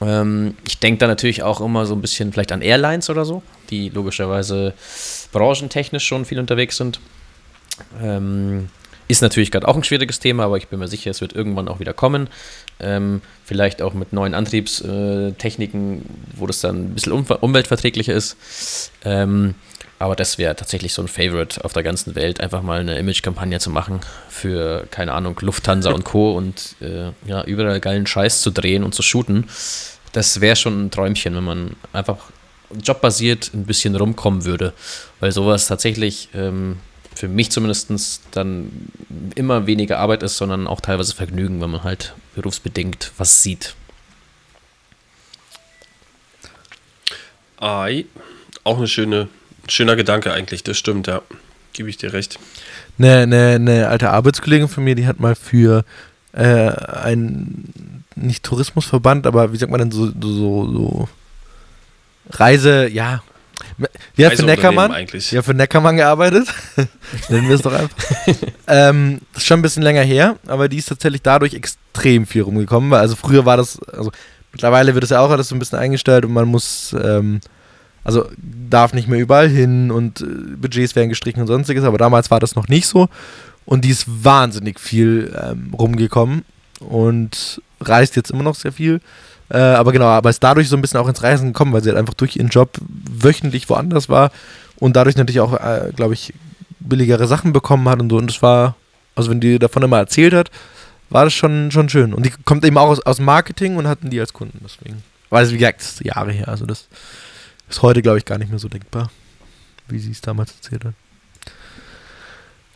[0.00, 3.42] Ähm, ich denke da natürlich auch immer so ein bisschen vielleicht an Airlines oder so,
[3.70, 4.74] die logischerweise
[5.32, 7.00] branchentechnisch schon viel unterwegs sind.
[8.00, 8.68] Ähm,
[9.08, 11.66] ist natürlich gerade auch ein schwieriges Thema, aber ich bin mir sicher, es wird irgendwann
[11.66, 12.28] auch wieder kommen.
[12.78, 16.02] Ähm, vielleicht auch mit neuen Antriebstechniken,
[16.36, 18.92] wo das dann ein bisschen um umweltverträglicher ist.
[19.04, 19.56] Ähm,
[20.00, 23.60] aber das wäre tatsächlich so ein Favorite auf der ganzen Welt, einfach mal eine Image-Kampagne
[23.60, 26.32] zu machen für, keine Ahnung, Lufthansa und Co.
[26.32, 29.50] und äh, ja, überall geilen Scheiß zu drehen und zu shooten.
[30.12, 32.16] Das wäre schon ein Träumchen, wenn man einfach
[32.82, 34.72] jobbasiert ein bisschen rumkommen würde.
[35.20, 36.78] Weil sowas tatsächlich ähm,
[37.14, 38.88] für mich zumindest dann
[39.34, 43.74] immer weniger Arbeit ist, sondern auch teilweise Vergnügen, wenn man halt berufsbedingt was sieht.
[47.58, 48.06] Ai,
[48.64, 49.28] auch eine schöne,
[49.70, 51.22] schöner Gedanke eigentlich, das stimmt, ja.
[51.72, 52.38] Gebe ich dir recht.
[52.98, 55.84] Eine, eine, eine alte Arbeitskollegin von mir, die hat mal für
[56.32, 61.08] äh, ein, nicht Tourismusverband, aber wie sagt man denn, so, so, so
[62.30, 63.22] Reise, ja.
[64.16, 65.30] Die hat für Neckermann, eigentlich.
[65.30, 66.48] die hat für Neckermann gearbeitet.
[67.28, 67.96] Nennen wir es doch einfach.
[68.66, 72.42] ähm, das ist schon ein bisschen länger her, aber die ist tatsächlich dadurch extrem viel
[72.42, 72.90] rumgekommen.
[72.90, 74.12] Weil also früher war das, also
[74.52, 77.40] mittlerweile wird es ja auch alles so ein bisschen eingestellt und man muss, ähm,
[78.04, 80.24] also darf nicht mehr überall hin und äh,
[80.56, 83.08] Budgets werden gestrichen und sonstiges, aber damals war das noch nicht so.
[83.66, 86.44] Und die ist wahnsinnig viel ähm, rumgekommen
[86.80, 89.00] und reist jetzt immer noch sehr viel.
[89.50, 91.90] Äh, aber genau, aber ist dadurch so ein bisschen auch ins Reisen gekommen, weil sie
[91.90, 94.30] halt einfach durch ihren Job wöchentlich woanders war
[94.76, 96.32] und dadurch natürlich auch, äh, glaube ich,
[96.78, 98.16] billigere Sachen bekommen hat und so.
[98.16, 98.76] Und das war,
[99.14, 100.50] also wenn die davon immer erzählt hat,
[101.10, 102.14] war das schon, schon schön.
[102.14, 105.02] Und die kommt eben auch aus, aus Marketing und hatten die als Kunden, deswegen.
[105.28, 106.48] Weil es, wie gesagt, das ist Jahre her.
[106.48, 106.88] Also das
[107.70, 109.10] ist heute, glaube ich, gar nicht mehr so denkbar,
[109.88, 110.94] wie sie es damals erzählt hat.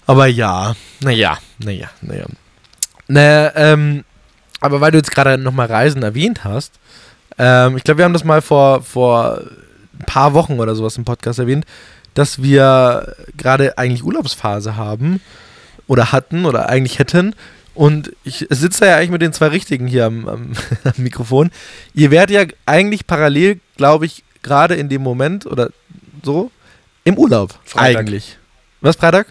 [0.07, 2.26] Aber ja, naja, naja, naja.
[3.09, 4.05] Naja, ähm,
[4.61, 6.72] aber weil du jetzt gerade nochmal Reisen erwähnt hast,
[7.38, 9.42] ähm, ich glaube, wir haben das mal vor, vor
[9.99, 11.66] ein paar Wochen oder sowas im Podcast erwähnt,
[12.14, 15.20] dass wir gerade eigentlich Urlaubsphase haben
[15.86, 17.34] oder hatten oder eigentlich hätten.
[17.74, 20.53] Und ich sitze ja eigentlich mit den zwei Richtigen hier am, am,
[20.84, 21.51] am Mikrofon.
[21.92, 25.70] Ihr werdet ja eigentlich parallel, glaube ich, gerade in dem Moment oder
[26.22, 26.53] so
[27.03, 27.59] im Urlaub.
[27.64, 28.01] Freitag.
[28.01, 28.38] Eigentlich.
[28.80, 29.26] Was, Freitag?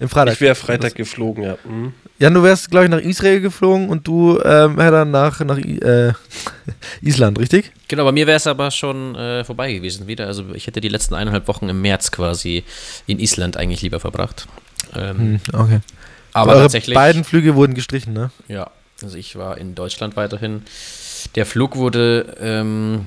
[0.00, 0.34] Im Freitag.
[0.34, 1.58] Ich wäre Freitag geflogen, ja.
[1.64, 1.92] Mhm.
[2.18, 6.12] Jan, du wärst, glaube ich, nach Israel geflogen und du, ähm, Herr, nach, nach äh,
[7.02, 7.72] Island, richtig?
[7.88, 10.26] Genau, bei mir wäre es aber schon äh, vorbei gewesen wieder.
[10.26, 12.64] Also ich hätte die letzten eineinhalb Wochen im März quasi
[13.06, 14.46] in Island eigentlich lieber verbracht.
[14.94, 15.80] Ähm, okay.
[16.32, 16.94] Aber Eure tatsächlich.
[16.94, 18.30] beiden Flüge wurden gestrichen, ne?
[18.48, 18.70] Ja,
[19.02, 20.62] also ich war in Deutschland weiterhin.
[21.34, 23.06] Der Flug wurde ähm,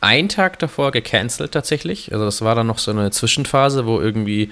[0.00, 2.12] einen Tag davor gecancelt tatsächlich.
[2.12, 4.50] Also das war dann noch so eine Zwischenphase, wo irgendwie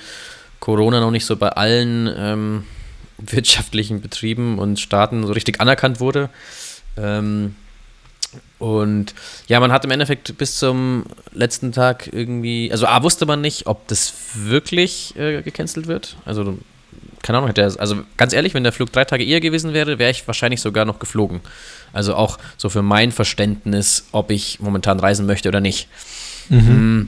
[0.61, 2.65] Corona noch nicht so bei allen ähm,
[3.19, 6.31] wirtschaftlichen Betrieben und Staaten so richtig anerkannt wurde.
[6.97, 7.55] Ähm,
[8.59, 9.15] und
[9.47, 13.67] ja, man hat im Endeffekt bis zum letzten Tag irgendwie, also A, wusste man nicht,
[13.67, 16.17] ob das wirklich äh, gecancelt wird.
[16.25, 16.59] Also,
[17.25, 19.99] keine Ahnung, hätte er, also ganz ehrlich, wenn der Flug drei Tage eher gewesen wäre,
[19.99, 21.41] wäre ich wahrscheinlich sogar noch geflogen.
[21.95, 25.89] Also auch so für mein Verständnis, ob ich momentan reisen möchte oder nicht.
[26.51, 27.05] Mm.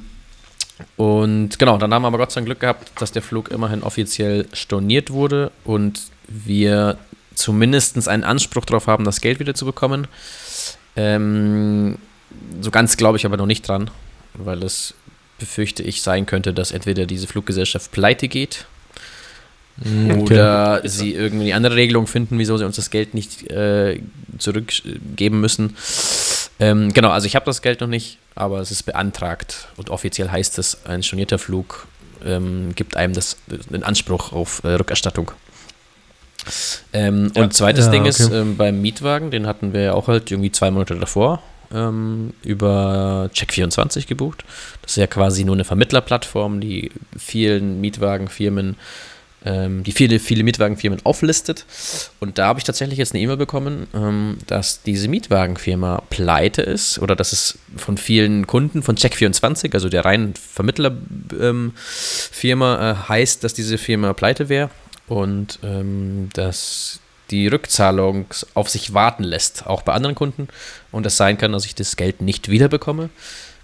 [0.97, 3.83] Und genau, dann haben wir aber Gott sei Dank Glück gehabt, dass der Flug immerhin
[3.83, 6.97] offiziell storniert wurde und wir
[7.35, 10.07] zumindest einen Anspruch darauf haben, das Geld wieder zu bekommen.
[10.97, 11.99] Ähm,
[12.63, 13.91] so ganz glaube ich aber noch nicht dran,
[14.33, 14.95] weil es
[15.39, 18.67] befürchte ich sein könnte, dass entweder diese Fluggesellschaft pleite geht
[20.19, 24.01] oder sie irgendwie eine andere Regelung finden, wieso sie uns das Geld nicht äh,
[24.39, 25.77] zurückgeben müssen.
[26.59, 30.31] Ähm, genau, also ich habe das Geld noch nicht, aber es ist beantragt und offiziell
[30.31, 31.87] heißt es, ein stornierter Flug
[32.25, 35.33] ähm, gibt einem das den Anspruch auf äh, Rückerstattung.
[36.93, 38.41] Ähm, und zweites Ja, Ding ist, okay.
[38.41, 41.43] ähm, beim Mietwagen, den hatten wir ja auch halt irgendwie zwei Monate davor
[41.75, 44.45] ähm, über Check24 gebucht.
[44.83, 48.77] Das ist ja quasi nur eine Vermittlerplattform, die vielen Mietwagenfirmen,
[49.47, 51.65] ähm, die viele, viele Mietwagenfirmen auflistet.
[52.21, 56.99] Und da habe ich tatsächlich jetzt eine E-Mail bekommen, ähm, dass diese Mietwagenfirma pleite ist
[56.99, 61.73] oder dass es von vielen Kunden von Check24, also der reinen Vermittlerfirma, ähm,
[62.81, 64.71] äh, heißt, dass diese Firma pleite wäre
[65.07, 66.99] und ähm, dass
[67.31, 70.49] die Rückzahlung auf sich warten lässt, auch bei anderen Kunden.
[70.93, 73.11] Und es sein kann, dass ich das Geld nicht wiederbekomme.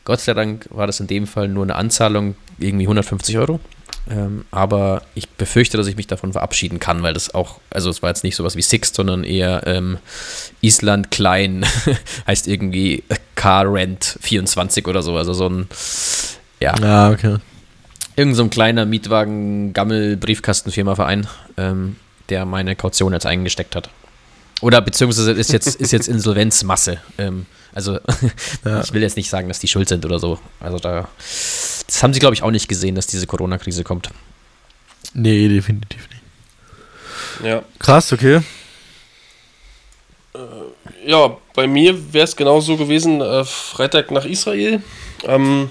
[0.04, 3.60] Gott sei Dank war das in dem Fall nur eine Anzahlung, irgendwie 150 Euro.
[4.11, 8.03] Ähm, aber ich befürchte, dass ich mich davon verabschieden kann, weil das auch, also es
[8.03, 9.98] war jetzt nicht sowas wie Sixt, sondern eher ähm,
[10.61, 11.64] Island klein,
[12.26, 13.05] heißt irgendwie
[13.36, 15.16] Car Rent 24 oder so.
[15.16, 15.68] Also so ein,
[16.61, 17.36] ja, Ah, okay.
[18.16, 21.96] irgend so ein kleiner Mietwagen-Gammel-Briefkastenfirma-Verein, ähm,
[22.28, 23.88] der meine Kaution jetzt eingesteckt hat.
[24.62, 27.00] Oder beziehungsweise ist jetzt, ist jetzt Insolvenzmasse.
[27.18, 27.98] Ähm, also
[28.64, 28.80] Ja.
[28.80, 30.38] ich will jetzt nicht sagen, dass die schuld sind oder so.
[30.60, 31.08] Also da,
[31.86, 34.08] das haben sie, glaube ich, auch nicht gesehen, dass diese Corona-Krise kommt.
[35.14, 36.22] Nee, definitiv nicht.
[37.44, 37.62] Ja.
[37.78, 38.40] Krass, okay.
[41.04, 44.80] Ja, bei mir wäre es genauso gewesen, äh, Freitag nach Israel.
[45.24, 45.70] Ähm,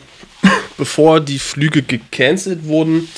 [0.77, 3.09] bevor die Flüge gecancelt wurden,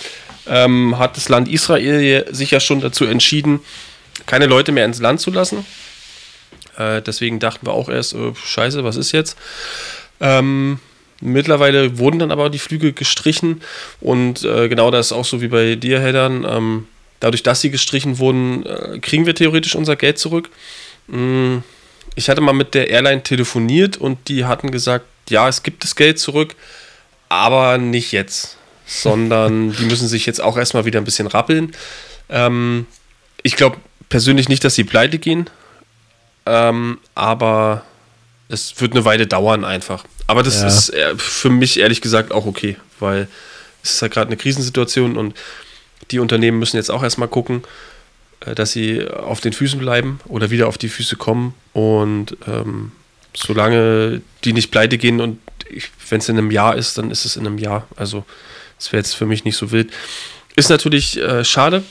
[0.47, 3.61] ähm, hat das Land Israel sich ja schon dazu entschieden,
[4.25, 5.65] keine Leute mehr ins Land zu lassen.
[6.77, 9.37] Äh, deswegen dachten wir auch erst, äh, scheiße, was ist jetzt?
[10.19, 10.79] Ähm,
[11.21, 13.61] mittlerweile wurden dann aber die Flüge gestrichen
[14.01, 16.45] und äh, genau das ist auch so wie bei dir, Heddern.
[16.47, 16.87] Ähm,
[17.19, 20.49] dadurch, dass sie gestrichen wurden, äh, kriegen wir theoretisch unser Geld zurück.
[21.07, 21.57] Mm,
[22.15, 25.95] Ich hatte mal mit der Airline telefoniert und die hatten gesagt, ja, es gibt das
[25.95, 26.55] Geld zurück,
[27.29, 31.71] aber nicht jetzt, sondern die müssen sich jetzt auch erstmal wieder ein bisschen rappeln.
[32.29, 32.85] Ähm,
[33.41, 33.77] ich glaube
[34.13, 35.49] persönlich nicht, dass sie pleite gehen,
[36.45, 37.83] ähm, aber
[38.47, 40.05] es wird eine Weile dauern einfach.
[40.27, 40.67] Aber das Ja.
[40.67, 43.27] ist äh, für mich ehrlich gesagt auch okay, weil
[43.81, 45.35] es ist ja gerade eine Krisensituation und
[46.11, 47.63] die Unternehmen müssen jetzt auch erstmal gucken,
[48.41, 51.55] äh, dass sie auf den Füßen bleiben oder wieder auf die Füße kommen.
[51.73, 52.91] Und ähm,
[53.35, 55.39] solange die nicht pleite gehen und
[56.09, 57.87] wenn es in einem Jahr ist, dann ist es in einem Jahr.
[57.95, 58.25] Also
[58.77, 59.91] das wäre jetzt für mich nicht so wild.
[60.55, 61.81] Ist natürlich äh, schade,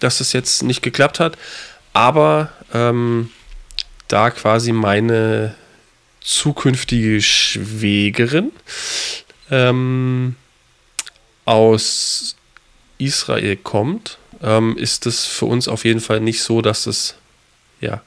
[0.00, 1.36] dass es jetzt nicht geklappt hat,
[1.92, 3.30] aber ähm,
[4.08, 5.54] da quasi meine
[6.20, 8.52] zukünftige Schwägerin
[9.50, 10.36] ähm,
[11.44, 12.36] aus
[12.98, 17.14] Israel kommt, ähm, ist es für uns auf jeden Fall nicht so, dass es,
[17.80, 18.02] ja,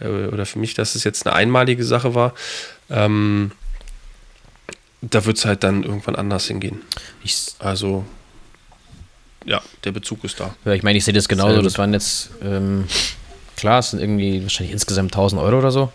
[0.00, 2.34] äh, oder für mich, dass es jetzt eine einmalige Sache war.
[2.88, 3.52] Ähm,
[5.02, 6.82] da wird es halt dann irgendwann anders hingehen.
[7.24, 8.04] Ich, Also,
[9.44, 10.54] ja, der Bezug ist da.
[10.64, 11.54] ja, ich meine, ich sehe das genauso.
[11.54, 12.84] Sehr Das waren jetzt, ähm,
[13.56, 15.90] klar, es sind irgendwie wahrscheinlich insgesamt 1000 Euro oder so,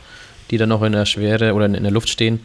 [0.51, 2.39] die dann noch in der Schwere oder in, in der Luft stehen.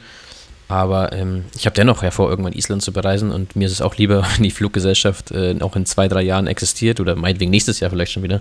[0.70, 3.82] Aber ähm, ich habe dennoch ja vor, irgendwann Island zu bereisen und mir ist es
[3.82, 7.80] auch lieber, wenn die Fluggesellschaft äh, auch in zwei, drei Jahren existiert oder meinetwegen nächstes
[7.80, 8.40] Jahr vielleicht schon wieder,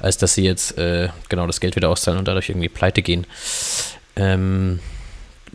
[0.00, 3.26] als dass sie jetzt äh, genau das Geld wieder auszahlen und dadurch irgendwie pleite gehen.
[4.16, 4.80] Ähm,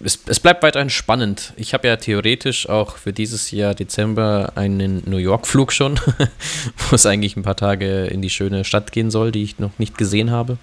[0.04, 1.54] es, es bleibt weiterhin spannend.
[1.58, 6.00] Ich habe ja theoretisch auch für dieses Jahr Dezember einen New York-Flug schon,
[6.90, 9.72] wo es eigentlich ein paar Tage in die schöne Stadt gehen soll, die ich noch
[9.78, 10.58] nicht gesehen habe.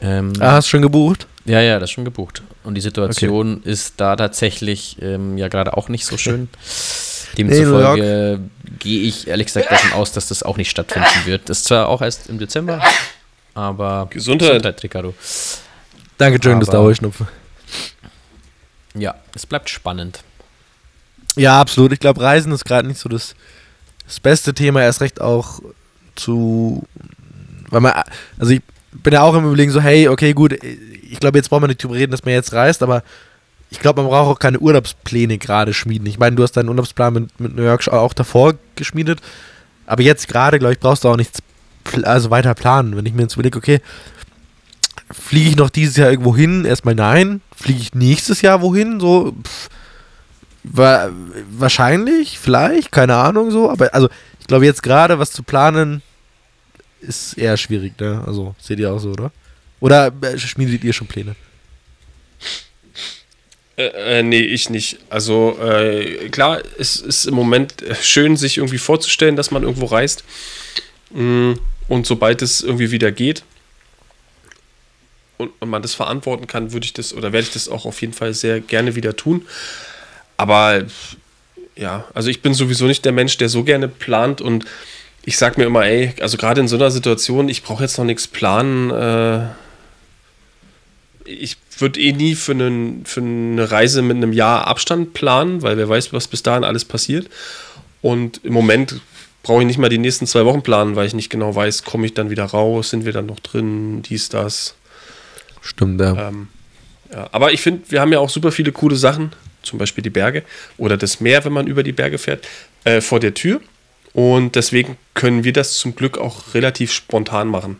[0.00, 1.26] Ähm, Ah, hast du schon gebucht?
[1.46, 2.42] ja, ja, das ist schon gebucht.
[2.62, 6.48] Und die Situation ist da tatsächlich ähm, ja gerade auch nicht so schön.
[7.38, 8.40] Demzufolge
[8.78, 11.48] gehe ich ehrlich gesagt davon aus, dass das auch nicht stattfinden wird.
[11.48, 12.80] Das ist zwar auch erst im Dezember,
[13.54, 14.82] aber Gesundheit.
[14.82, 15.14] Ricardo.
[16.16, 17.26] Danke, Jürgen, das Dauerschnupfen.
[18.94, 20.22] Ja, es bleibt spannend.
[21.36, 21.92] Ja, absolut.
[21.92, 23.34] Ich glaube, Reisen ist gerade nicht so das,
[24.06, 25.60] das beste Thema, erst recht auch
[26.14, 26.84] zu.
[27.70, 27.92] Weil man,
[28.38, 31.64] also ich bin ja auch im Überlegen so, hey, okay, gut, ich glaube, jetzt brauchen
[31.64, 33.02] wir nicht drüber reden, dass man jetzt reist, aber
[33.70, 36.06] ich glaube, man braucht auch keine Urlaubspläne gerade schmieden.
[36.06, 39.20] Ich meine, du hast deinen Urlaubsplan mit, mit New York auch davor geschmiedet,
[39.86, 41.42] aber jetzt gerade, glaube ich, brauchst du auch nichts
[42.04, 42.96] also weiter planen.
[42.96, 43.80] Wenn ich mir jetzt überlege, okay,
[45.10, 46.64] fliege ich noch dieses Jahr irgendwo hin?
[46.64, 47.40] Erstmal nein.
[47.56, 49.00] Fliege ich nächstes Jahr wohin?
[49.00, 49.68] So, pff,
[50.64, 51.10] Wa
[51.50, 54.08] wahrscheinlich, vielleicht, keine Ahnung so, aber also
[54.40, 56.02] ich glaube jetzt gerade was zu planen
[57.02, 58.24] ist eher schwierig, ne?
[58.26, 59.30] Also seht ihr auch so, oder?
[59.80, 61.36] Oder äh, schmiedet ihr schon Pläne?
[63.76, 65.00] Äh, äh, nee, ich nicht.
[65.10, 70.24] Also äh, klar, es ist im Moment schön, sich irgendwie vorzustellen, dass man irgendwo reist.
[71.10, 71.52] Mm,
[71.88, 73.44] Und sobald es irgendwie wieder geht
[75.36, 78.00] und, und man das verantworten kann, würde ich das oder werde ich das auch auf
[78.00, 79.46] jeden Fall sehr gerne wieder tun.
[80.36, 80.84] Aber
[81.76, 84.64] ja, also ich bin sowieso nicht der Mensch, der so gerne plant und
[85.24, 88.04] ich sag mir immer, ey, also gerade in so einer Situation, ich brauche jetzt noch
[88.04, 88.90] nichts planen.
[88.90, 89.46] Äh,
[91.24, 95.78] ich würde eh nie für, einen, für eine Reise mit einem Jahr Abstand planen, weil
[95.78, 97.28] wer weiß, was bis dahin alles passiert.
[98.02, 99.00] Und im Moment
[99.42, 102.06] brauche ich nicht mal die nächsten zwei Wochen planen, weil ich nicht genau weiß, komme
[102.06, 104.74] ich dann wieder raus, sind wir dann noch drin, dies, das.
[105.64, 106.28] Stimmt, ja.
[106.28, 106.48] Ähm,
[107.10, 107.28] ja.
[107.32, 110.42] Aber ich finde, wir haben ja auch super viele coole Sachen, zum Beispiel die Berge
[110.76, 112.46] oder das Meer, wenn man über die Berge fährt,
[112.84, 113.60] äh, vor der Tür.
[114.12, 117.78] Und deswegen können wir das zum Glück auch relativ spontan machen,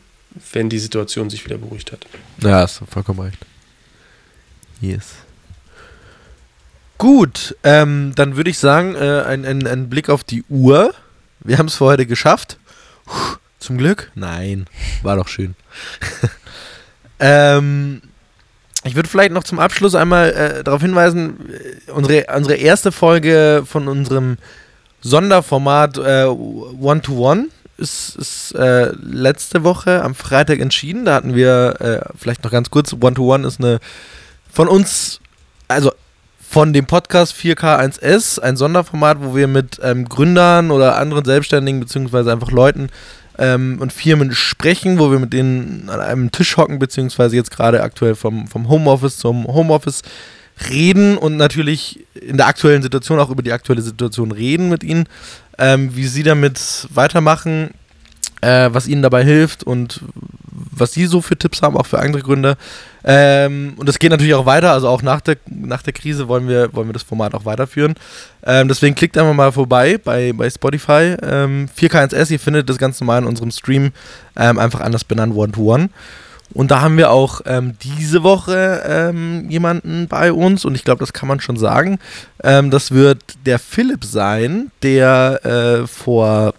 [0.53, 2.07] wenn die Situation sich wieder beruhigt hat.
[2.43, 3.39] Ja, hast du vollkommen recht.
[4.81, 5.13] Yes.
[6.99, 10.95] Gut, ähm, dann würde ich sagen, äh, ein, ein, ein Blick auf die Uhr.
[11.41, 12.59] Wir haben es für heute geschafft.
[13.05, 14.11] Puh, zum Glück?
[14.15, 14.67] Nein,
[15.03, 15.55] war doch schön.
[17.25, 18.03] ähm,
[18.85, 21.39] ich würde vielleicht noch zum Abschluss einmal äh, darauf hinweisen,
[21.89, 24.37] äh, unsere, unsere erste Folge von unserem
[25.01, 27.47] Sonderformat äh, One-to-One
[27.79, 31.07] ist, ist äh, letzte Woche am Freitag entschieden.
[31.07, 33.81] Da hatten wir, äh, vielleicht noch ganz kurz, One-to-One ist eine
[34.53, 35.21] von uns,
[35.67, 35.93] also
[36.39, 42.31] von dem Podcast 4K1S, ein Sonderformat, wo wir mit ähm, Gründern oder anderen Selbstständigen beziehungsweise
[42.31, 42.91] einfach Leuten
[43.39, 47.83] ähm, und Firmen sprechen, wo wir mit denen an einem Tisch hocken, beziehungsweise jetzt gerade
[47.83, 50.03] aktuell vom, vom Homeoffice zum Homeoffice
[50.71, 55.09] reden und natürlich in der aktuellen Situation auch über die aktuelle Situation reden mit ihnen,
[55.59, 57.71] ähm, wie sie damit weitermachen,
[58.45, 60.03] äh, was ihnen dabei hilft und
[60.77, 62.57] was sie so für Tipps haben, auch für andere Gründe.
[63.05, 66.49] Ähm, und es geht natürlich auch weiter, also auch nach der, nach der Krise wollen
[66.49, 67.95] wir, wollen wir das Format auch weiterführen.
[68.45, 71.17] Ähm, deswegen klickt einfach mal vorbei bei, bei Spotify.
[71.23, 73.93] Ähm, 4K1S, ihr findet das ganz normal in unserem Stream
[74.37, 75.91] ähm, einfach anders benannt One-to-One.
[76.53, 81.01] Und da haben wir auch ähm, diese Woche ähm, jemanden bei uns und ich glaube,
[81.01, 81.99] das kann man schon sagen.
[82.39, 86.55] Das wird der Philipp sein, der äh, vor,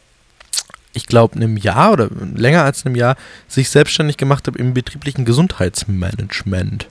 [0.95, 3.15] ich glaube, einem Jahr oder länger als einem Jahr
[3.47, 6.87] sich selbstständig gemacht hat im betrieblichen Gesundheitsmanagement.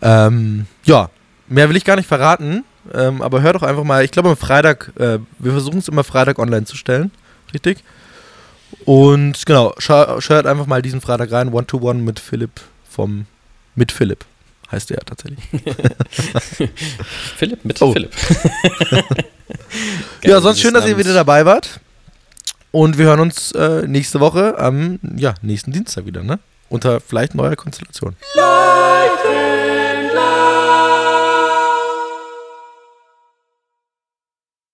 [0.00, 1.10] Ähm, ja,
[1.48, 4.36] mehr will ich gar nicht verraten, ähm, aber hör doch einfach mal, ich glaube am
[4.36, 7.10] Freitag, äh, wir versuchen es immer Freitag online zu stellen,
[7.52, 7.82] richtig?
[8.84, 13.26] Und genau, schau, schaut einfach mal diesen Freitag rein, One-to-One mit Philipp vom
[13.74, 14.24] Mit Philipp.
[14.70, 15.44] Heißt er ja tatsächlich.
[17.36, 17.92] Philipp mit Oh.
[17.92, 18.12] Philipp.
[20.24, 21.80] ja, sonst schön, dass ihr wieder dabei wart.
[22.72, 26.38] Und wir hören uns äh, nächste Woche am ja, nächsten Dienstag wieder, ne?
[26.70, 28.16] Unter vielleicht neuer Konstellation.
[28.34, 29.41] Leuchten,